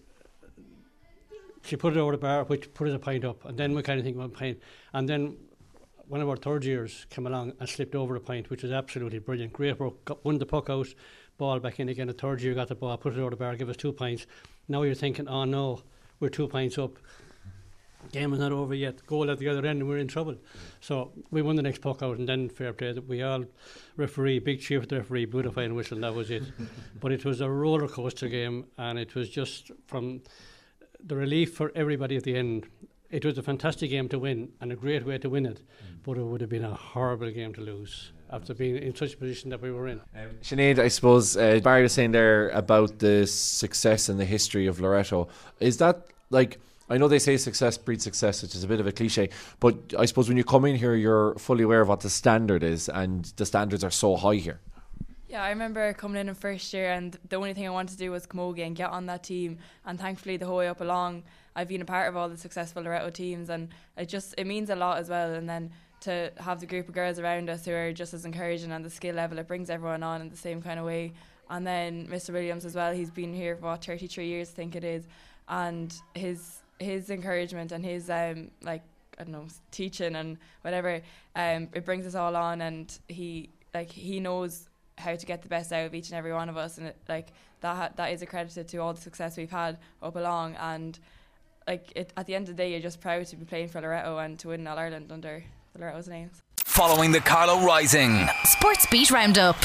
she 1.66 1.76
put 1.76 1.98
it 1.98 2.00
over 2.00 2.14
the 2.14 2.18
bar, 2.18 2.46
which 2.46 2.74
put 2.74 2.88
us 2.88 2.94
a 2.94 3.00
pint 3.00 3.26
up, 3.26 3.44
and 3.46 3.58
then 3.58 3.74
we 3.74 3.82
kind 3.82 4.00
of 4.00 4.06
think 4.06 4.16
about 4.16 4.34
pint, 4.34 4.60
and 4.94 5.10
then 5.10 5.36
one 6.08 6.22
of 6.22 6.30
our 6.30 6.38
third 6.38 6.64
years 6.64 7.06
came 7.10 7.28
along 7.28 7.54
and 7.60 7.70
slipped 7.70 7.94
over 7.94 8.16
a 8.16 8.20
pint, 8.20 8.50
which 8.50 8.64
was 8.64 8.72
absolutely 8.72 9.20
brilliant. 9.20 9.54
Great 9.54 9.80
work, 9.80 10.06
got, 10.06 10.24
won 10.26 10.40
the 10.40 10.46
puck 10.46 10.70
out, 10.70 10.88
ball 11.38 11.60
back 11.60 11.80
in 11.80 11.90
again. 11.90 12.08
The 12.08 12.14
third 12.14 12.42
year 12.42 12.56
got 12.56 12.70
the 12.70 12.76
ball, 12.76 12.98
put 12.98 13.14
it 13.14 13.20
over 13.20 13.30
the 13.30 13.36
bar, 13.36 13.56
give 13.56 13.70
us 13.70 13.78
two 13.78 13.92
pints. 13.92 14.26
Now 14.68 14.82
you're 14.82 14.96
thinking, 14.96 15.28
oh 15.28 15.44
no, 15.46 15.84
we're 16.20 16.30
two 16.30 16.48
pints 16.48 16.78
up 16.78 16.94
game 18.12 18.34
is 18.34 18.40
not 18.40 18.52
over 18.52 18.74
yet. 18.74 19.06
Goal 19.06 19.30
at 19.30 19.40
the 19.40 19.48
other 19.48 19.66
end, 19.66 19.82
and 19.82 19.90
we're 19.90 19.98
in 19.98 20.08
trouble. 20.08 20.36
So 20.82 21.12
we 21.32 21.42
won 21.42 21.56
the 21.56 21.62
next 21.62 21.82
puck 21.82 22.02
out, 22.02 22.18
and 22.18 22.28
then 22.28 22.50
fair 22.50 22.74
play. 22.74 22.94
That 22.94 23.08
we 23.08 23.22
all 23.22 23.46
referee, 23.98 24.40
big 24.40 24.62
chief 24.62 24.88
the 24.88 24.98
referee, 24.98 25.26
blew 25.26 25.44
the 25.44 25.52
final 25.52 25.76
whistle, 25.76 25.96
and 25.96 26.04
that 26.04 26.16
was 26.16 26.32
it. 26.32 26.44
but 27.00 27.12
it 27.12 27.26
was 27.26 27.42
a 27.42 27.50
roller 27.50 27.88
coaster 27.88 28.28
game, 28.28 28.66
and 28.78 28.98
it 28.98 29.16
was 29.16 29.30
just 29.30 29.72
from 29.88 30.22
the 31.04 31.16
relief 31.16 31.54
for 31.54 31.72
everybody 31.76 32.18
at 32.18 32.24
the 32.24 32.36
end. 32.36 32.68
It 33.10 33.26
was 33.26 33.38
a 33.40 33.44
fantastic 33.44 33.90
game 33.90 34.08
to 34.10 34.20
win 34.20 34.50
and 34.62 34.72
a 34.72 34.76
great 34.76 35.04
way 35.06 35.18
to 35.18 35.30
win 35.30 35.46
it, 35.46 35.62
mm. 35.62 36.04
but 36.04 36.18
it 36.18 36.24
would 36.24 36.42
have 36.42 36.50
been 36.50 36.64
a 36.64 36.76
horrible 36.76 37.32
game 37.32 37.54
to 37.56 37.62
lose 37.62 38.12
after 38.32 38.54
being 38.54 38.78
in 38.78 38.96
such 38.96 39.16
a 39.16 39.18
position 39.18 39.50
that 39.50 39.62
we 39.62 39.72
were 39.72 39.88
in. 39.88 40.00
Um, 40.16 40.30
Sinead, 40.44 40.78
I 40.78 40.90
suppose 40.90 41.36
uh, 41.36 41.60
Barry 41.64 41.82
was 41.82 41.94
saying 41.94 42.12
there 42.12 42.50
about 42.50 43.00
the 43.00 43.26
success 43.26 44.10
and 44.10 44.20
the 44.20 44.26
history 44.26 44.68
of 44.68 44.80
Loreto. 44.80 45.28
Is 45.60 45.78
that 45.78 46.06
like 46.30 46.60
I 46.90 46.98
know 46.98 47.08
they 47.08 47.20
say 47.20 47.38
success 47.38 47.78
breeds 47.78 48.04
success, 48.04 48.42
which 48.42 48.56
is 48.56 48.64
a 48.64 48.68
bit 48.68 48.80
of 48.80 48.88
a 48.88 48.92
cliche, 48.92 49.30
but 49.60 49.76
I 49.98 50.06
suppose 50.06 50.28
when 50.28 50.38
you 50.38 50.44
come 50.44 50.66
in 50.66 50.76
here, 50.76 50.96
you're 50.96 51.36
fully 51.36 51.64
aware 51.64 51.82
of 51.82 51.88
what 51.88 52.00
the 52.00 52.10
standard 52.10 52.64
is, 52.64 52.90
and 52.90 53.26
the 53.36 53.46
standards 53.46 53.84
are 53.84 53.92
so 53.92 54.16
high 54.16 54.36
here. 54.36 54.60
Yeah, 55.28 55.44
I 55.44 55.50
remember 55.50 55.94
coming 55.94 56.20
in 56.20 56.28
in 56.28 56.34
first 56.34 56.74
year, 56.74 56.92
and 56.92 57.16
the 57.30 57.36
only 57.36 57.54
thing 57.54 57.68
I 57.68 57.70
wanted 57.70 57.92
to 57.92 57.98
do 57.98 58.10
was 58.10 58.26
come 58.26 58.40
over 58.40 58.60
and 58.64 58.76
get 58.76 58.90
on 58.90 59.06
that 59.06 59.24
team. 59.24 59.60
And 59.86 60.00
thankfully, 60.00 60.38
the 60.38 60.48
whole 60.48 60.58
way 60.58 60.68
up 60.68 60.82
along, 60.82 61.22
I've 61.56 61.68
been 61.68 61.84
a 61.84 61.86
part 61.86 62.10
of 62.10 62.18
all 62.18 62.30
the 62.30 62.38
successful 62.38 62.82
Loreto 62.82 63.12
teams, 63.12 63.50
and 63.50 63.70
it 63.96 64.10
just 64.10 64.34
it 64.40 64.48
means 64.48 64.72
a 64.72 64.76
lot 64.76 64.98
as 64.98 65.08
well. 65.08 65.36
And 65.36 65.48
then 65.48 65.70
to 66.02 66.32
have 66.38 66.60
the 66.60 66.66
group 66.66 66.88
of 66.88 66.96
girls 66.96 67.20
around 67.20 67.48
us 67.48 67.66
who 67.66 67.74
are 67.74 67.94
just 67.94 68.16
as 68.16 68.26
encouraging 68.26 68.72
and 68.72 68.84
the 68.84 68.90
skill 68.90 69.14
level, 69.14 69.38
it 69.38 69.48
brings 69.48 69.70
everyone 69.70 70.02
on 70.02 70.22
in 70.22 70.30
the 70.30 70.38
same 70.38 70.64
kind 70.64 70.80
of 70.80 70.86
way. 70.88 71.14
And 71.50 71.66
then 71.66 72.08
Mr. 72.08 72.34
Williams 72.34 72.66
as 72.66 72.74
well, 72.74 72.92
he's 72.92 73.12
been 73.12 73.34
here 73.34 73.56
for 73.56 73.68
what 73.68 73.86
33 73.86 74.26
years, 74.26 74.50
I 74.50 74.54
think 74.54 74.76
it 74.76 74.84
is, 74.84 75.08
and 75.48 75.94
his 76.16 76.62
his 76.80 77.10
encouragement 77.10 77.72
and 77.72 77.86
his 77.86 78.10
um 78.10 78.50
like 78.62 78.82
I 79.20 79.24
don't 79.24 79.34
know 79.34 79.48
teaching 79.72 80.16
and 80.16 80.38
whatever 80.62 81.02
um 81.36 81.68
it 81.74 81.86
brings 81.86 82.06
us 82.06 82.16
all 82.16 82.36
on 82.36 82.62
and 82.62 82.98
he 83.08 83.50
like 83.74 83.92
he 83.92 84.20
knows 84.20 84.70
how 84.98 85.16
to 85.16 85.26
get 85.26 85.42
the 85.42 85.50
best 85.50 85.72
out 85.72 85.86
of 85.86 85.94
each 85.94 86.10
and 86.10 86.18
every 86.18 86.34
one 86.34 86.50
of 86.50 86.58
us 86.58 86.78
and 86.78 86.88
it, 86.88 86.98
like 87.08 87.28
that 87.62 87.76
ha- 87.76 87.90
that 87.96 88.12
is 88.12 88.22
accredited 88.22 88.68
to 88.70 88.78
all 88.78 88.94
the 88.94 89.02
success 89.02 89.38
we've 89.38 89.52
had 89.52 89.78
up 90.02 90.16
along 90.16 90.56
and 90.56 91.00
like 91.68 91.92
it, 91.96 92.12
at 92.18 92.26
the 92.26 92.36
end 92.36 92.50
of 92.50 92.56
the 92.56 92.64
day 92.64 92.72
you're 92.72 92.80
just 92.80 93.02
proud 93.02 93.26
to 93.26 93.36
be 93.36 93.46
playing 93.46 93.68
for 93.68 93.82
Loreto 93.82 94.18
and 94.18 94.40
to 94.40 94.50
win 94.50 94.66
All 94.68 94.78
Ireland 94.78 95.12
under 95.12 95.44
the 95.74 95.80
Loreto's 95.80 96.08
names. 96.08 96.42
Following 96.66 97.12
the 97.12 97.20
Carlo 97.20 97.66
Rising 97.66 98.28
Sports 98.46 98.88
Beat 98.90 99.12
Roundup. 99.12 99.58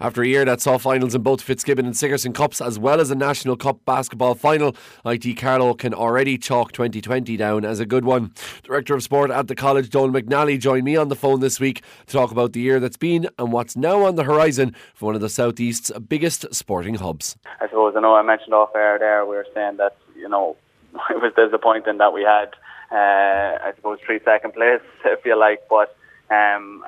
After 0.00 0.22
a 0.22 0.28
year 0.28 0.44
that 0.44 0.60
saw 0.60 0.78
finals 0.78 1.16
in 1.16 1.22
both 1.22 1.42
Fitzgibbon 1.42 1.84
and 1.84 1.96
Sigerson 1.96 2.32
Cups, 2.32 2.60
as 2.60 2.78
well 2.78 3.00
as 3.00 3.10
a 3.10 3.16
National 3.16 3.56
Cup 3.56 3.84
basketball 3.84 4.36
final, 4.36 4.76
IT 5.04 5.36
Carlow 5.36 5.74
can 5.74 5.92
already 5.92 6.38
chalk 6.38 6.70
2020 6.70 7.36
down 7.36 7.64
as 7.64 7.80
a 7.80 7.86
good 7.86 8.04
one. 8.04 8.32
Director 8.62 8.94
of 8.94 9.02
Sport 9.02 9.32
at 9.32 9.48
the 9.48 9.56
college, 9.56 9.90
Donal 9.90 10.12
McNally, 10.12 10.56
joined 10.56 10.84
me 10.84 10.94
on 10.94 11.08
the 11.08 11.16
phone 11.16 11.40
this 11.40 11.58
week 11.58 11.82
to 12.06 12.12
talk 12.12 12.30
about 12.30 12.52
the 12.52 12.60
year 12.60 12.78
that's 12.78 12.96
been 12.96 13.26
and 13.40 13.50
what's 13.50 13.76
now 13.76 14.04
on 14.04 14.14
the 14.14 14.22
horizon 14.22 14.72
for 14.94 15.06
one 15.06 15.16
of 15.16 15.20
the 15.20 15.28
Southeast's 15.28 15.90
biggest 15.98 16.54
sporting 16.54 16.94
hubs. 16.94 17.36
I 17.60 17.66
suppose, 17.66 17.94
I 17.96 18.00
know 18.00 18.14
I 18.14 18.22
mentioned 18.22 18.54
off 18.54 18.76
air 18.76 19.00
there, 19.00 19.26
we 19.26 19.34
were 19.34 19.46
saying 19.52 19.78
that, 19.78 19.96
you 20.16 20.28
know, 20.28 20.56
it 21.10 21.20
was 21.20 21.32
disappointing 21.34 21.98
that 21.98 22.12
we 22.12 22.22
had, 22.22 22.54
uh, 22.92 23.58
I 23.66 23.72
suppose, 23.74 23.98
three 24.06 24.20
second 24.24 24.54
place, 24.54 24.80
if 25.04 25.24
you 25.24 25.36
like, 25.36 25.62
but 25.68 25.97
um, 26.30 26.84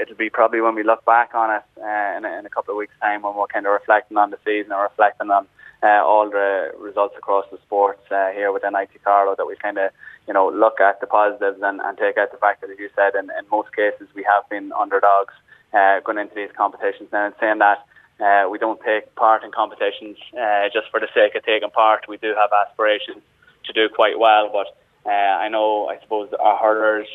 it'll 0.00 0.16
be 0.16 0.28
probably 0.28 0.60
when 0.60 0.74
we 0.74 0.82
look 0.82 1.04
back 1.04 1.34
on 1.34 1.50
it 1.50 1.62
uh, 1.80 2.16
in, 2.18 2.24
a, 2.24 2.38
in 2.38 2.46
a 2.46 2.50
couple 2.50 2.72
of 2.72 2.78
weeks' 2.78 2.92
time 3.00 3.22
when 3.22 3.34
we're 3.34 3.46
kind 3.46 3.66
of 3.66 3.72
reflecting 3.72 4.18
on 4.18 4.30
the 4.30 4.38
season 4.44 4.72
or 4.72 4.82
reflecting 4.82 5.30
on 5.30 5.46
uh, 5.82 6.04
all 6.04 6.28
the 6.28 6.72
results 6.78 7.14
across 7.16 7.46
the 7.50 7.58
sports 7.64 8.02
uh, 8.10 8.30
here 8.30 8.52
within 8.52 8.74
IT 8.76 8.90
Carlow 9.02 9.34
that 9.34 9.46
we 9.46 9.56
kind 9.56 9.78
of 9.78 9.90
you 10.28 10.34
know 10.34 10.48
look 10.50 10.78
at 10.80 11.00
the 11.00 11.06
positives 11.06 11.58
and, 11.62 11.80
and 11.80 11.96
take 11.96 12.18
out 12.18 12.30
the 12.30 12.38
fact 12.38 12.60
that 12.60 12.70
as 12.70 12.78
you 12.78 12.90
said 12.94 13.14
in, 13.14 13.30
in 13.38 13.48
most 13.50 13.74
cases 13.74 14.06
we 14.14 14.22
have 14.22 14.48
been 14.50 14.72
underdogs 14.72 15.34
uh, 15.72 16.00
going 16.00 16.18
into 16.18 16.34
these 16.34 16.52
competitions. 16.54 17.08
Now 17.12 17.26
and 17.26 17.34
saying 17.40 17.58
that 17.58 17.86
uh, 18.20 18.48
we 18.48 18.58
don't 18.58 18.80
take 18.82 19.14
part 19.16 19.42
in 19.42 19.50
competitions 19.50 20.18
uh, 20.38 20.68
just 20.72 20.90
for 20.90 21.00
the 21.00 21.08
sake 21.14 21.34
of 21.34 21.44
taking 21.44 21.70
part. 21.70 22.06
We 22.08 22.18
do 22.18 22.34
have 22.36 22.50
aspirations 22.52 23.22
to 23.64 23.72
do 23.72 23.88
quite 23.88 24.18
well 24.18 24.50
but 24.52 24.76
I 25.04 25.48
know 25.48 25.88
I 25.88 25.98
suppose 26.00 26.28
our 26.38 26.58
hurlers 26.58 27.08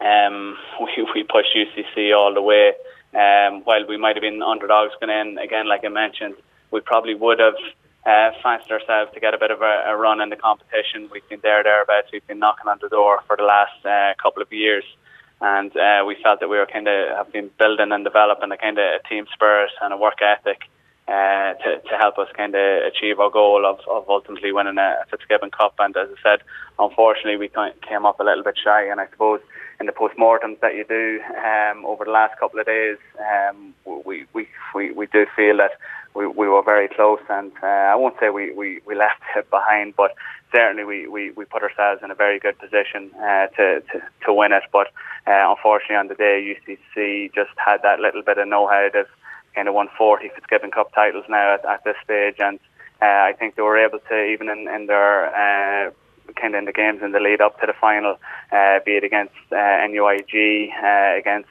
um, 0.00 0.56
we, 0.80 1.06
we 1.14 1.22
push 1.24 1.46
UCC 1.54 2.16
all 2.16 2.34
the 2.34 2.42
way 2.42 2.72
um, 3.14 3.62
while 3.64 3.86
we 3.86 3.96
might 3.96 4.16
have 4.16 4.22
been 4.22 4.42
underdogs 4.42 4.94
going 5.00 5.10
in 5.10 5.38
again 5.38 5.68
like 5.68 5.84
I 5.84 5.88
mentioned 5.88 6.34
we 6.70 6.80
probably 6.80 7.14
would 7.14 7.38
have 7.40 7.56
uh, 8.06 8.30
fancied 8.42 8.70
ourselves 8.70 9.12
to 9.12 9.20
get 9.20 9.34
a 9.34 9.38
bit 9.38 9.50
of 9.50 9.60
a, 9.60 9.84
a 9.88 9.96
run 9.96 10.20
in 10.20 10.30
the 10.30 10.36
competition. 10.36 11.08
We've 11.12 11.28
been 11.28 11.40
there, 11.42 11.62
thereabouts. 11.62 12.08
We've 12.12 12.26
been 12.26 12.38
knocking 12.38 12.68
on 12.68 12.78
the 12.80 12.88
door 12.88 13.20
for 13.26 13.36
the 13.36 13.42
last 13.42 13.84
uh, 13.84 14.14
couple 14.22 14.42
of 14.42 14.52
years, 14.52 14.84
and 15.40 15.74
uh, 15.76 16.04
we 16.06 16.16
felt 16.22 16.40
that 16.40 16.48
we 16.48 16.56
were 16.56 16.66
kind 16.66 16.88
of 16.88 17.16
have 17.16 17.32
been 17.32 17.50
building 17.58 17.92
and 17.92 18.04
developing 18.04 18.52
a 18.52 18.56
kind 18.56 18.78
of 18.78 18.84
a 18.84 19.08
team 19.08 19.26
spirit 19.32 19.70
and 19.82 19.92
a 19.92 19.96
work 19.96 20.22
ethic 20.22 20.62
uh, 21.08 21.54
to 21.54 21.80
to 21.88 21.96
help 21.98 22.18
us 22.18 22.28
kind 22.36 22.54
of 22.54 22.84
achieve 22.84 23.20
our 23.20 23.30
goal 23.30 23.66
of, 23.66 23.80
of 23.88 24.08
ultimately 24.08 24.52
winning 24.52 24.78
a 24.78 25.04
Fitzgibbon 25.10 25.50
Cup. 25.50 25.74
And 25.78 25.96
as 25.96 26.08
I 26.08 26.22
said, 26.22 26.40
unfortunately, 26.78 27.36
we 27.36 27.48
came 27.86 28.06
up 28.06 28.20
a 28.20 28.24
little 28.24 28.44
bit 28.44 28.58
shy. 28.62 28.84
And 28.84 29.00
I 29.00 29.08
suppose 29.10 29.40
in 29.80 29.86
the 29.86 29.92
postmortems 29.92 30.60
that 30.60 30.74
you 30.74 30.84
do 30.84 31.20
um, 31.38 31.84
over 31.86 32.04
the 32.04 32.10
last 32.10 32.38
couple 32.38 32.60
of 32.60 32.66
days, 32.66 32.98
um, 33.18 33.74
we, 34.04 34.26
we 34.34 34.46
we 34.74 34.92
we 34.92 35.06
do 35.06 35.26
feel 35.34 35.56
that 35.56 35.72
we, 36.14 36.26
we 36.26 36.48
were 36.48 36.62
very 36.62 36.88
close, 36.88 37.20
and 37.28 37.52
uh, 37.62 37.66
I 37.66 37.94
won't 37.94 38.16
say 38.20 38.30
we, 38.30 38.52
we, 38.52 38.80
we 38.84 38.94
left 39.06 39.22
it 39.36 39.48
behind, 39.50 39.94
but 39.96 40.14
certainly 40.52 40.84
we, 40.84 41.06
we, 41.06 41.30
we 41.30 41.44
put 41.44 41.62
ourselves 41.62 42.02
in 42.02 42.10
a 42.10 42.14
very 42.14 42.38
good 42.38 42.58
position 42.58 43.10
uh, 43.16 43.46
to, 43.48 43.80
to 43.80 44.02
to 44.26 44.34
win 44.34 44.52
it. 44.52 44.64
But 44.72 44.88
uh, 45.26 45.54
unfortunately, 45.54 45.96
on 45.96 46.08
the 46.08 46.14
day, 46.14 46.56
UCC 46.56 47.32
just 47.34 47.50
had 47.56 47.82
that 47.82 48.00
little 48.00 48.22
bit 48.22 48.38
of 48.38 48.48
know-how. 48.48 48.90
They've 48.92 49.06
kind 49.54 49.68
of 49.68 49.74
won 49.74 49.88
40 49.96 50.30
Fitzgibbon 50.34 50.72
Cup 50.72 50.92
titles 50.94 51.24
now 51.28 51.54
at, 51.54 51.64
at 51.64 51.84
this 51.84 51.96
stage, 52.04 52.36
and 52.38 52.58
uh, 53.00 53.06
I 53.06 53.34
think 53.38 53.54
they 53.54 53.62
were 53.62 53.78
able 53.78 54.00
to 54.10 54.24
even 54.24 54.48
in, 54.48 54.68
in 54.68 54.86
their 54.86 55.26
uh, 55.34 55.90
kind 56.34 56.54
of 56.54 56.60
in 56.60 56.64
the 56.64 56.72
games 56.72 57.02
in 57.02 57.12
the 57.12 57.20
lead 57.20 57.40
up 57.40 57.60
to 57.60 57.66
the 57.66 57.72
final, 57.72 58.16
uh, 58.52 58.78
be 58.84 58.92
it 58.92 59.04
against 59.04 59.34
uh, 59.52 59.86
NUIG, 59.86 60.70
uh, 60.82 61.18
against 61.18 61.48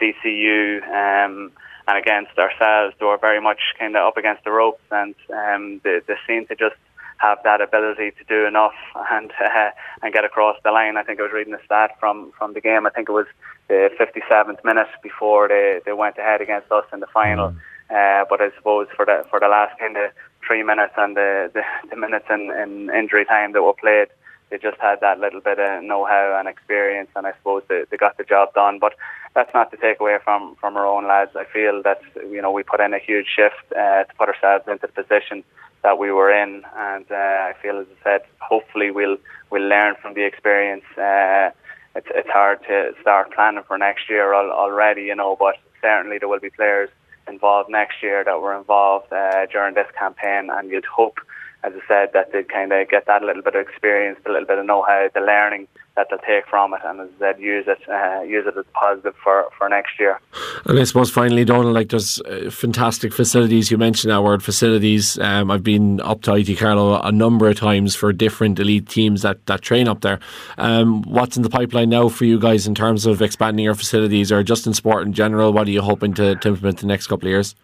DCU. 0.00 0.82
Um, 0.88 1.52
and 1.88 1.98
against 1.98 2.36
ourselves, 2.36 2.96
they 2.98 3.06
were 3.06 3.18
very 3.18 3.40
much 3.40 3.60
kind 3.78 3.96
of 3.96 4.04
up 4.04 4.16
against 4.16 4.42
the 4.44 4.50
ropes, 4.50 4.82
and 4.90 5.14
um, 5.32 5.80
they, 5.84 6.00
they 6.06 6.16
seemed 6.26 6.48
to 6.48 6.56
just 6.56 6.74
have 7.18 7.38
that 7.44 7.60
ability 7.60 8.10
to 8.10 8.24
do 8.28 8.44
enough 8.44 8.74
and 9.10 9.32
uh, 9.40 9.70
and 10.02 10.12
get 10.12 10.24
across 10.24 10.56
the 10.64 10.70
line. 10.70 10.96
I 10.96 11.02
think 11.02 11.20
I 11.20 11.22
was 11.22 11.32
reading 11.32 11.54
a 11.54 11.64
stat 11.64 11.96
from 12.00 12.32
from 12.36 12.54
the 12.54 12.60
game. 12.60 12.86
I 12.86 12.90
think 12.90 13.08
it 13.08 13.12
was 13.12 13.26
the 13.68 13.90
57th 13.98 14.64
minute 14.64 14.88
before 15.02 15.48
they, 15.48 15.80
they 15.84 15.92
went 15.92 16.16
ahead 16.18 16.40
against 16.40 16.70
us 16.70 16.84
in 16.92 17.00
the 17.00 17.06
final. 17.12 17.50
Mm. 17.50 17.56
Uh, 17.88 18.24
but 18.28 18.40
I 18.40 18.50
suppose 18.56 18.88
for 18.96 19.04
the 19.04 19.24
for 19.30 19.40
the 19.40 19.48
last 19.48 19.78
kind 19.78 19.96
of 19.96 20.10
three 20.46 20.62
minutes 20.62 20.94
and 20.96 21.16
the, 21.16 21.50
the, 21.52 21.62
the 21.90 21.96
minutes 21.96 22.26
in, 22.30 22.50
in 22.52 22.90
injury 22.94 23.24
time 23.24 23.52
that 23.52 23.62
were 23.62 23.74
played, 23.74 24.08
they 24.50 24.58
just 24.58 24.78
had 24.80 25.00
that 25.00 25.18
little 25.18 25.40
bit 25.40 25.58
of 25.58 25.82
know-how 25.82 26.36
and 26.38 26.48
experience, 26.48 27.10
and 27.16 27.26
I 27.26 27.32
suppose 27.32 27.62
they, 27.68 27.84
they 27.90 27.96
got 27.96 28.16
the 28.16 28.24
job 28.24 28.54
done. 28.54 28.78
But 28.78 28.94
that's 29.34 29.52
not 29.52 29.70
to 29.72 29.76
take 29.76 30.00
away 30.00 30.18
from 30.24 30.56
from 30.60 30.76
our 30.76 30.86
own 30.86 31.06
lads. 31.06 31.32
I 31.36 31.44
feel 31.44 31.82
that 31.82 32.00
you 32.30 32.40
know 32.40 32.50
we 32.50 32.62
put 32.62 32.80
in 32.80 32.94
a 32.94 32.98
huge 32.98 33.26
shift 33.34 33.72
uh, 33.72 34.04
to 34.04 34.14
put 34.18 34.28
ourselves 34.28 34.64
into 34.68 34.86
the 34.86 35.02
position 35.02 35.44
that 35.82 35.98
we 35.98 36.10
were 36.10 36.32
in, 36.32 36.64
and 36.76 37.04
uh, 37.10 37.14
I 37.14 37.54
feel, 37.62 37.78
as 37.78 37.86
I 38.00 38.04
said, 38.04 38.20
hopefully 38.40 38.90
we'll 38.90 39.18
we'll 39.50 39.68
learn 39.68 39.94
from 40.00 40.14
the 40.14 40.24
experience. 40.24 40.84
Uh, 40.96 41.50
it's 41.94 42.08
it's 42.14 42.28
hard 42.30 42.62
to 42.68 42.92
start 43.00 43.32
planning 43.34 43.64
for 43.66 43.76
next 43.78 44.08
year 44.08 44.32
al- 44.32 44.52
already, 44.52 45.02
you 45.02 45.14
know, 45.14 45.36
but 45.38 45.56
certainly 45.80 46.18
there 46.18 46.28
will 46.28 46.40
be 46.40 46.50
players 46.50 46.90
involved 47.28 47.68
next 47.70 48.02
year 48.02 48.22
that 48.24 48.40
were 48.40 48.56
involved 48.56 49.12
uh, 49.12 49.46
during 49.46 49.74
this 49.74 49.88
campaign, 49.98 50.50
and 50.50 50.70
you'd 50.70 50.84
hope 50.84 51.18
as 51.66 51.72
I 51.74 51.88
said, 51.88 52.12
that 52.14 52.32
they 52.32 52.44
kind 52.44 52.72
of 52.72 52.88
get 52.88 53.06
that 53.06 53.22
little 53.22 53.42
bit 53.42 53.56
of 53.56 53.66
experience, 53.66 54.20
a 54.24 54.30
little 54.30 54.46
bit 54.46 54.58
of 54.58 54.66
know-how, 54.66 55.08
the 55.12 55.20
learning 55.20 55.66
that 55.96 56.06
they'll 56.10 56.18
take 56.20 56.46
from 56.46 56.74
it, 56.74 56.80
and 56.84 57.00
as 57.00 57.08
I 57.16 57.18
said, 57.18 57.40
use 57.40 57.64
it, 57.66 57.78
uh, 57.88 58.20
use 58.22 58.46
it 58.46 58.56
as 58.56 58.64
positive 58.74 59.14
for, 59.22 59.46
for 59.58 59.68
next 59.68 59.98
year. 59.98 60.20
And 60.66 60.78
I 60.78 60.84
suppose 60.84 61.10
finally, 61.10 61.44
Donal, 61.44 61.72
like 61.72 61.88
there's 61.88 62.20
uh, 62.20 62.50
fantastic 62.50 63.12
facilities. 63.12 63.70
You 63.70 63.78
mentioned 63.78 64.12
that 64.12 64.22
word 64.22 64.42
facilities. 64.42 65.18
Um, 65.18 65.50
I've 65.50 65.64
been 65.64 66.00
up 66.02 66.22
to 66.22 66.34
IT 66.34 66.56
Carlow 66.58 67.00
a 67.00 67.10
number 67.10 67.48
of 67.48 67.56
times 67.56 67.96
for 67.96 68.12
different 68.12 68.60
elite 68.60 68.88
teams 68.88 69.22
that, 69.22 69.44
that 69.46 69.62
train 69.62 69.88
up 69.88 70.02
there. 70.02 70.20
Um, 70.58 71.02
what's 71.02 71.36
in 71.36 71.42
the 71.42 71.50
pipeline 71.50 71.88
now 71.88 72.08
for 72.08 72.26
you 72.26 72.38
guys 72.38 72.66
in 72.66 72.74
terms 72.74 73.06
of 73.06 73.22
expanding 73.22 73.64
your 73.64 73.74
facilities, 73.74 74.30
or 74.30 74.42
just 74.42 74.66
in 74.66 74.74
sport 74.74 75.06
in 75.06 75.14
general? 75.14 75.52
What 75.52 75.66
are 75.66 75.72
you 75.72 75.82
hoping 75.82 76.12
to, 76.14 76.36
to 76.36 76.48
implement 76.48 76.78
the 76.78 76.86
next 76.86 77.06
couple 77.06 77.26
of 77.26 77.30
years? 77.30 77.56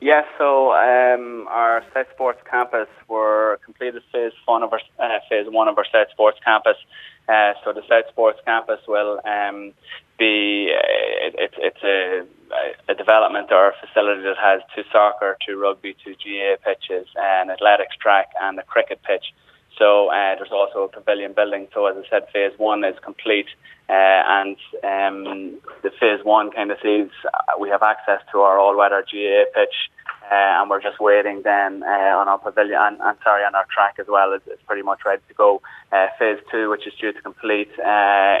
Yes, 0.00 0.24
so 0.38 0.72
um, 0.72 1.46
our 1.48 1.84
Set 1.92 2.08
Sports 2.14 2.40
campus 2.50 2.88
were 3.06 3.60
completed 3.62 4.02
phase 4.10 4.32
one 4.46 4.62
of 4.62 4.72
our 4.72 4.80
uh, 4.98 5.18
phase 5.28 5.46
one 5.46 5.68
of 5.68 5.76
our 5.76 5.84
Set 5.92 6.10
Sports 6.10 6.38
campus. 6.42 6.76
Uh, 7.28 7.52
so 7.62 7.74
the 7.74 7.82
Set 7.86 8.08
Sports 8.08 8.40
campus 8.46 8.80
will 8.88 9.20
um, 9.26 9.74
be 10.18 10.72
uh, 10.74 11.36
it, 11.36 11.52
it's 11.58 11.82
a, 11.84 12.24
a 12.90 12.94
development 12.94 13.52
or 13.52 13.68
a 13.68 13.72
facility 13.86 14.22
that 14.22 14.38
has 14.40 14.62
two 14.74 14.84
soccer, 14.90 15.36
two 15.46 15.60
rugby, 15.60 15.94
two 16.02 16.14
GAA 16.14 16.56
pitches, 16.64 17.06
an 17.16 17.50
athletics 17.50 17.94
track, 18.00 18.28
and 18.40 18.58
a 18.58 18.62
cricket 18.62 19.02
pitch. 19.02 19.34
So 19.80 20.08
uh, 20.08 20.36
there's 20.36 20.52
also 20.52 20.84
a 20.84 20.88
pavilion 20.88 21.32
building. 21.32 21.66
So 21.72 21.86
as 21.86 21.96
I 21.96 22.08
said, 22.10 22.28
phase 22.34 22.52
one 22.58 22.84
is 22.84 22.96
complete, 23.02 23.46
uh, 23.88 24.20
and 24.38 24.56
um, 24.84 25.58
the 25.82 25.90
phase 25.98 26.22
one 26.22 26.50
kind 26.50 26.70
of 26.70 26.76
sees 26.82 27.08
uh, 27.24 27.58
we 27.58 27.70
have 27.70 27.82
access 27.82 28.20
to 28.32 28.40
our 28.40 28.58
all-weather 28.58 29.02
GAA 29.10 29.44
pitch, 29.54 29.76
uh, 30.30 30.60
and 30.60 30.68
we're 30.68 30.82
just 30.82 31.00
waiting 31.00 31.40
then 31.44 31.82
uh, 31.82 32.20
on 32.20 32.28
our 32.28 32.38
pavilion. 32.38 32.78
And, 32.78 33.00
and 33.00 33.16
sorry, 33.24 33.42
on 33.42 33.54
our 33.54 33.64
track 33.74 33.94
as 33.98 34.06
well 34.06 34.34
is, 34.34 34.42
is 34.52 34.60
pretty 34.66 34.82
much 34.82 35.00
ready 35.06 35.22
to 35.28 35.34
go. 35.34 35.62
Uh, 35.90 36.08
phase 36.18 36.40
two, 36.50 36.68
which 36.68 36.86
is 36.86 36.92
due 37.00 37.14
to 37.14 37.22
complete 37.22 37.70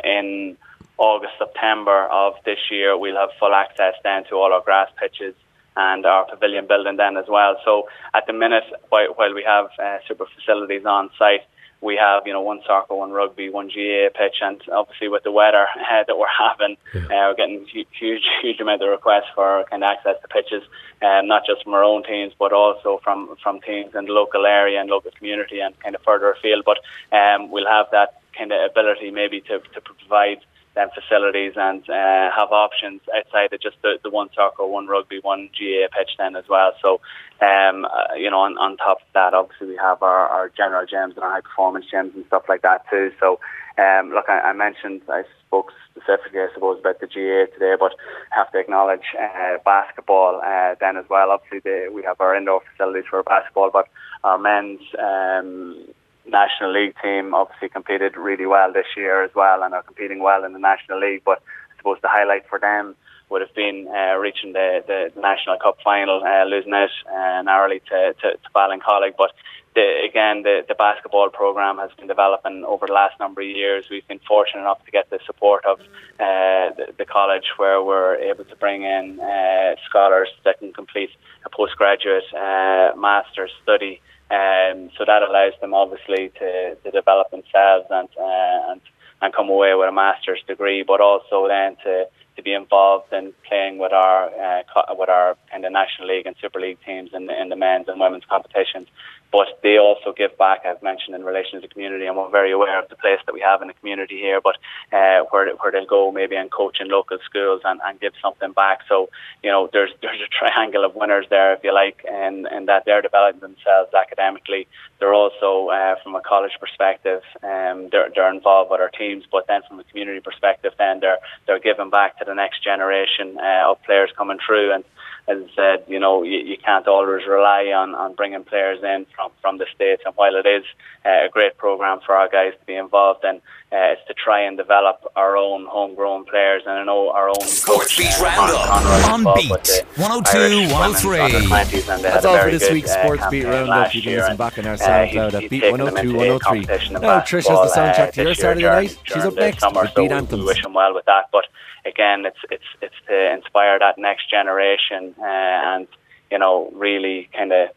in 0.04 0.58
August 0.98 1.32
September 1.38 2.04
of 2.12 2.34
this 2.44 2.58
year, 2.70 2.98
we'll 2.98 3.16
have 3.16 3.30
full 3.40 3.54
access 3.54 3.94
then 4.04 4.24
to 4.24 4.34
all 4.34 4.52
our 4.52 4.60
grass 4.60 4.90
pitches 5.00 5.34
and 5.76 6.04
our 6.06 6.26
pavilion 6.26 6.66
building 6.66 6.96
then 6.96 7.16
as 7.16 7.26
well. 7.28 7.56
So 7.64 7.88
at 8.14 8.26
the 8.26 8.32
minute, 8.32 8.64
while, 8.88 9.14
while 9.14 9.34
we 9.34 9.44
have 9.44 9.66
uh, 9.78 9.98
super 10.06 10.26
facilities 10.36 10.84
on 10.84 11.10
site, 11.18 11.42
we 11.82 11.96
have 11.96 12.26
you 12.26 12.32
know 12.32 12.42
one 12.42 12.60
soccer, 12.66 12.94
one 12.94 13.10
rugby, 13.10 13.48
one 13.48 13.68
GAA 13.68 14.08
pitch, 14.14 14.36
and 14.42 14.60
obviously 14.72 15.08
with 15.08 15.22
the 15.22 15.32
weather 15.32 15.66
uh, 15.76 16.04
that 16.06 16.18
we're 16.18 16.26
having, 16.28 16.76
yeah. 16.94 17.00
uh, 17.04 17.28
we're 17.28 17.34
getting 17.34 17.66
huge, 17.98 18.24
huge 18.42 18.60
amount 18.60 18.82
of 18.82 18.88
requests 18.90 19.30
for 19.34 19.64
kind 19.70 19.82
of 19.82 19.90
access 19.90 20.16
to 20.20 20.28
pitches, 20.28 20.62
um, 21.02 21.26
not 21.26 21.46
just 21.46 21.62
from 21.64 21.74
our 21.74 21.84
own 21.84 22.02
teams, 22.04 22.32
but 22.38 22.52
also 22.52 23.00
from 23.02 23.34
from 23.42 23.60
teams 23.60 23.94
in 23.94 24.06
the 24.06 24.12
local 24.12 24.46
area 24.46 24.80
and 24.80 24.90
local 24.90 25.10
community 25.12 25.60
and 25.60 25.78
kind 25.80 25.94
of 25.94 26.02
further 26.02 26.30
afield. 26.32 26.64
But 26.64 26.78
um, 27.16 27.50
we'll 27.50 27.68
have 27.68 27.86
that 27.92 28.20
kind 28.36 28.52
of 28.52 28.70
ability 28.70 29.10
maybe 29.10 29.40
to 29.42 29.60
to 29.74 29.80
provide 29.80 30.40
them 30.74 30.88
facilities 30.94 31.54
and 31.56 31.82
uh, 31.90 32.30
have 32.36 32.52
options 32.52 33.00
outside 33.16 33.52
of 33.52 33.60
just 33.60 33.76
the, 33.82 33.98
the 34.02 34.10
one 34.10 34.28
soccer, 34.34 34.66
one 34.66 34.86
rugby, 34.86 35.18
one 35.22 35.48
GAA 35.58 35.88
pitch 35.96 36.10
then 36.18 36.36
as 36.36 36.44
well. 36.48 36.72
So, 36.80 37.00
um, 37.40 37.84
uh, 37.84 38.14
you 38.16 38.30
know, 38.30 38.40
on, 38.40 38.56
on 38.58 38.76
top 38.76 38.98
of 38.98 39.12
that, 39.14 39.34
obviously 39.34 39.68
we 39.68 39.76
have 39.76 40.02
our, 40.02 40.28
our 40.28 40.48
general 40.48 40.86
gyms 40.86 41.14
and 41.14 41.24
our 41.24 41.32
high 41.32 41.40
performance 41.40 41.86
gyms 41.92 42.14
and 42.14 42.24
stuff 42.26 42.44
like 42.48 42.62
that 42.62 42.84
too. 42.88 43.10
So, 43.18 43.40
um, 43.78 44.10
look, 44.10 44.26
I, 44.28 44.50
I 44.50 44.52
mentioned, 44.52 45.02
I 45.08 45.22
spoke 45.46 45.72
specifically, 45.90 46.40
I 46.40 46.48
suppose, 46.54 46.78
about 46.80 47.00
the 47.00 47.06
GAA 47.06 47.52
today, 47.52 47.74
but 47.78 47.92
have 48.30 48.50
to 48.52 48.58
acknowledge 48.58 49.14
uh, 49.18 49.58
basketball 49.64 50.40
uh, 50.44 50.74
then 50.80 50.96
as 50.96 51.04
well. 51.08 51.30
Obviously, 51.30 51.60
the, 51.60 51.90
we 51.92 52.02
have 52.04 52.20
our 52.20 52.36
indoor 52.36 52.62
facilities 52.72 53.08
for 53.08 53.22
basketball, 53.22 53.70
but 53.72 53.88
our 54.22 54.38
men's 54.38 54.80
um, 54.98 55.86
National 56.26 56.72
League 56.72 56.94
team 57.02 57.34
obviously 57.34 57.68
competed 57.68 58.16
really 58.16 58.46
well 58.46 58.72
this 58.72 58.86
year 58.96 59.22
as 59.24 59.30
well 59.34 59.62
and 59.62 59.74
are 59.74 59.82
competing 59.82 60.20
well 60.20 60.44
in 60.44 60.52
the 60.52 60.58
National 60.58 61.00
League. 61.00 61.22
But 61.24 61.42
I 61.72 61.76
suppose 61.76 61.98
the 62.02 62.08
highlight 62.08 62.48
for 62.48 62.58
them 62.58 62.94
would 63.30 63.40
have 63.40 63.54
been 63.54 63.86
uh, 63.88 64.16
reaching 64.16 64.52
the, 64.52 64.82
the, 64.86 65.20
National 65.20 65.56
Cup 65.56 65.78
final, 65.84 66.22
uh, 66.24 66.44
losing 66.44 66.72
out 66.72 66.90
uh, 67.08 67.42
narrowly 67.42 67.80
to, 67.88 68.14
to, 68.20 68.32
to 68.32 68.48
Ballincollig. 68.54 69.14
But 69.16 69.30
the, 69.74 70.02
again, 70.08 70.42
the, 70.42 70.64
the 70.66 70.74
basketball 70.74 71.30
program 71.30 71.78
has 71.78 71.90
been 71.96 72.08
developing 72.08 72.64
over 72.64 72.86
the 72.88 72.92
last 72.92 73.18
number 73.20 73.40
of 73.40 73.46
years. 73.46 73.84
We've 73.88 74.06
been 74.08 74.20
fortunate 74.26 74.62
enough 74.62 74.84
to 74.84 74.90
get 74.90 75.10
the 75.10 75.20
support 75.26 75.64
of 75.64 75.78
uh, 76.18 76.74
the, 76.76 76.92
the 76.98 77.04
college, 77.04 77.46
where 77.56 77.82
we're 77.82 78.16
able 78.16 78.44
to 78.44 78.56
bring 78.56 78.82
in 78.82 79.20
uh, 79.20 79.76
scholars 79.88 80.28
that 80.44 80.58
can 80.58 80.72
complete 80.72 81.10
a 81.46 81.50
postgraduate 81.50 82.24
uh, 82.34 82.96
master's 82.96 83.52
study 83.62 84.00
um, 84.30 84.90
so 84.96 85.04
that 85.06 85.22
allows 85.22 85.54
them 85.60 85.74
obviously 85.74 86.30
to, 86.38 86.76
to 86.76 86.90
develop 86.90 87.30
themselves 87.30 87.86
and, 87.90 88.08
uh, 88.18 88.72
and 88.72 88.80
and 89.22 89.34
come 89.34 89.48
away 89.48 89.74
with 89.74 89.88
a 89.88 89.92
master's 89.92 90.42
degree, 90.46 90.82
but 90.82 91.00
also 91.00 91.46
then 91.48 91.76
to, 91.84 92.06
to 92.36 92.42
be 92.42 92.54
involved 92.54 93.12
in 93.12 93.32
playing 93.46 93.78
with 93.78 93.92
our 93.92 94.28
uh, 94.28 94.62
with 94.96 95.08
our 95.08 95.36
kind 95.50 95.64
of 95.64 95.72
national 95.72 96.08
league 96.08 96.26
and 96.26 96.34
super 96.40 96.60
league 96.60 96.78
teams 96.86 97.10
in 97.12 97.26
the, 97.26 97.40
in 97.40 97.48
the 97.48 97.56
men's 97.56 97.88
and 97.88 98.00
women's 98.00 98.24
competitions 98.24 98.88
but 99.32 99.46
they 99.62 99.78
also 99.78 100.12
give 100.12 100.36
back, 100.38 100.62
I've 100.64 100.82
mentioned, 100.82 101.14
in 101.14 101.24
relation 101.24 101.60
to 101.60 101.66
the 101.66 101.72
community, 101.72 102.06
and 102.06 102.16
we're 102.16 102.30
very 102.30 102.52
aware 102.52 102.82
of 102.82 102.88
the 102.88 102.96
place 102.96 103.20
that 103.26 103.32
we 103.32 103.40
have 103.40 103.62
in 103.62 103.68
the 103.68 103.74
community 103.74 104.18
here, 104.18 104.40
but 104.40 104.56
uh, 104.92 105.22
where, 105.30 105.54
where 105.56 105.70
they'll 105.70 105.86
go 105.86 106.10
maybe 106.10 106.34
and 106.36 106.50
coach 106.50 106.78
in 106.80 106.88
local 106.88 107.18
schools 107.24 107.60
and, 107.64 107.80
and 107.84 108.00
give 108.00 108.12
something 108.20 108.52
back. 108.52 108.80
So, 108.88 109.08
you 109.42 109.50
know, 109.50 109.68
there's 109.72 109.90
there's 110.02 110.20
a 110.20 110.28
triangle 110.28 110.84
of 110.84 110.94
winners 110.94 111.26
there, 111.30 111.54
if 111.54 111.62
you 111.62 111.72
like, 111.72 112.04
and, 112.10 112.46
and 112.46 112.68
that 112.68 112.84
they're 112.86 113.02
developing 113.02 113.40
themselves 113.40 113.94
academically. 113.94 114.66
They're 114.98 115.14
also, 115.14 115.68
uh, 115.68 115.96
from 116.02 116.14
a 116.14 116.20
college 116.20 116.52
perspective, 116.58 117.22
um, 117.42 117.88
they're, 117.90 118.10
they're 118.14 118.32
involved 118.32 118.70
with 118.70 118.80
our 118.80 118.90
teams, 118.90 119.24
but 119.30 119.46
then 119.46 119.62
from 119.68 119.78
a 119.78 119.84
community 119.84 120.20
perspective, 120.20 120.72
then 120.78 121.00
they're, 121.00 121.18
they're 121.46 121.60
giving 121.60 121.90
back 121.90 122.18
to 122.18 122.24
the 122.24 122.34
next 122.34 122.64
generation 122.64 123.38
uh, 123.38 123.70
of 123.70 123.82
players 123.84 124.10
coming 124.16 124.38
through. 124.44 124.72
And 124.72 124.84
as 125.30 125.38
I 125.44 125.54
said, 125.54 125.84
you 125.86 126.00
know, 126.00 126.22
you, 126.24 126.38
you 126.38 126.56
can't 126.58 126.86
always 126.88 127.24
rely 127.26 127.66
on, 127.66 127.94
on 127.94 128.14
bringing 128.14 128.42
players 128.42 128.78
in 128.82 129.06
from, 129.14 129.30
from 129.40 129.58
the 129.58 129.66
States. 129.74 130.02
And 130.04 130.14
while 130.16 130.34
it 130.34 130.46
is 130.46 130.64
uh, 131.06 131.26
a 131.26 131.28
great 131.30 131.56
program 131.56 132.00
for 132.04 132.16
our 132.16 132.28
guys 132.28 132.52
to 132.58 132.66
be 132.66 132.74
involved 132.74 133.24
in, 133.24 133.36
uh, 133.36 133.94
it's 133.94 134.00
to 134.08 134.14
try 134.14 134.40
and 134.40 134.56
develop 134.56 134.96
our 135.14 135.36
own 135.36 135.66
homegrown 135.66 136.24
players. 136.24 136.62
And 136.66 136.74
I 136.80 136.84
know 136.84 137.10
our 137.10 137.28
own 137.28 137.40
Sports 137.46 137.96
coach, 137.96 137.98
Beat 137.98 138.12
uh, 138.20 138.24
Roundup 138.24 138.66
Conroy 138.66 139.12
on 139.12 139.20
involved 139.20 139.40
Beat 139.40 139.50
102, 139.96 140.74
103. 140.74 141.20
under 141.20 141.38
20s, 141.38 141.94
and 141.94 142.04
they 142.04 142.08
That's 142.10 142.24
all 142.26 142.38
for 142.38 142.50
this 142.50 142.62
good, 142.64 142.72
week's 142.72 142.90
uh, 142.90 143.02
Sports 143.04 143.22
Beat 143.30 143.42
campaign 143.44 143.68
Roundup. 143.68 143.94
You 143.94 144.02
can 144.02 144.10
year, 144.10 144.18
listen 144.18 144.30
and, 144.30 144.38
back 144.38 144.58
on 144.58 144.66
our 144.66 144.74
uh, 144.74 144.76
SoundCloud 144.76 145.06
he's- 145.12 145.34
at 145.34 145.40
he's 145.42 145.50
Beat 145.50 145.60
taken 145.60 145.80
102 145.84 146.16
103. 146.16 146.60
Now, 147.00 147.20
Trish 147.20 147.46
has 147.46 147.46
the 147.46 147.80
soundtrack 147.80 148.08
uh, 148.08 148.10
to 148.10 148.22
your 148.22 148.30
this 148.30 148.38
year 148.38 148.54
Saturday 148.54 148.62
night. 148.66 148.98
She's 149.04 149.16
up 149.24 149.34
next 149.34 149.60
summer, 149.60 149.82
with 149.82 149.90
so 149.90 150.02
Beat 150.02 150.10
we- 150.10 150.16
Anthems. 150.16 150.40
We 150.42 150.46
wish 150.46 150.64
him 150.64 150.74
well 150.74 150.92
with 150.94 151.04
that. 151.06 151.26
But 151.30 151.44
again, 151.84 152.24
it's 152.26 152.38
it's 152.50 152.64
it's 152.80 152.94
to 153.08 153.32
inspire 153.32 153.78
that 153.78 153.98
next 153.98 154.30
generation 154.30 155.14
uh, 155.18 155.24
and 155.24 155.86
you 156.30 156.38
know 156.38 156.70
really 156.74 157.28
kind 157.36 157.52
of. 157.52 157.68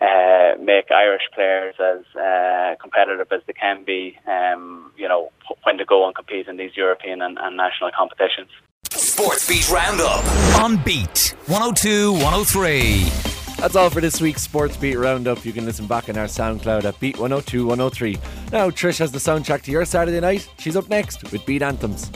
Uh, 0.00 0.56
make 0.60 0.90
Irish 0.90 1.22
players 1.32 1.76
as 1.78 2.04
uh, 2.20 2.74
competitive 2.80 3.28
as 3.30 3.40
they 3.46 3.52
can 3.52 3.84
be, 3.84 4.18
um, 4.26 4.90
you 4.96 5.06
know, 5.06 5.30
when 5.62 5.76
they 5.76 5.84
go 5.84 6.04
and 6.04 6.12
compete 6.12 6.48
in 6.48 6.56
these 6.56 6.76
European 6.76 7.22
and, 7.22 7.38
and 7.38 7.56
national 7.56 7.88
competitions. 7.96 8.48
Sports 8.90 9.46
Beat 9.46 9.70
Roundup 9.70 10.24
on 10.60 10.76
Beat 10.82 11.36
102, 11.46 12.14
103. 12.14 13.32
That's 13.58 13.76
all 13.76 13.90
for 13.90 14.00
this 14.00 14.20
week's 14.20 14.42
Sports 14.42 14.76
Beat 14.76 14.96
Roundup. 14.96 15.44
You 15.44 15.52
can 15.52 15.64
listen 15.64 15.86
back 15.86 16.08
on 16.08 16.18
our 16.18 16.26
SoundCloud 16.26 16.82
at 16.82 16.98
Beat 16.98 17.16
102 17.16 17.64
103. 17.64 18.18
Now, 18.50 18.70
Trish 18.70 18.98
has 18.98 19.12
the 19.12 19.20
soundtrack 19.20 19.62
to 19.62 19.70
your 19.70 19.84
Saturday 19.84 20.18
night. 20.18 20.48
She's 20.58 20.74
up 20.74 20.88
next 20.88 21.30
with 21.30 21.46
Beat 21.46 21.62
Anthems. 21.62 22.10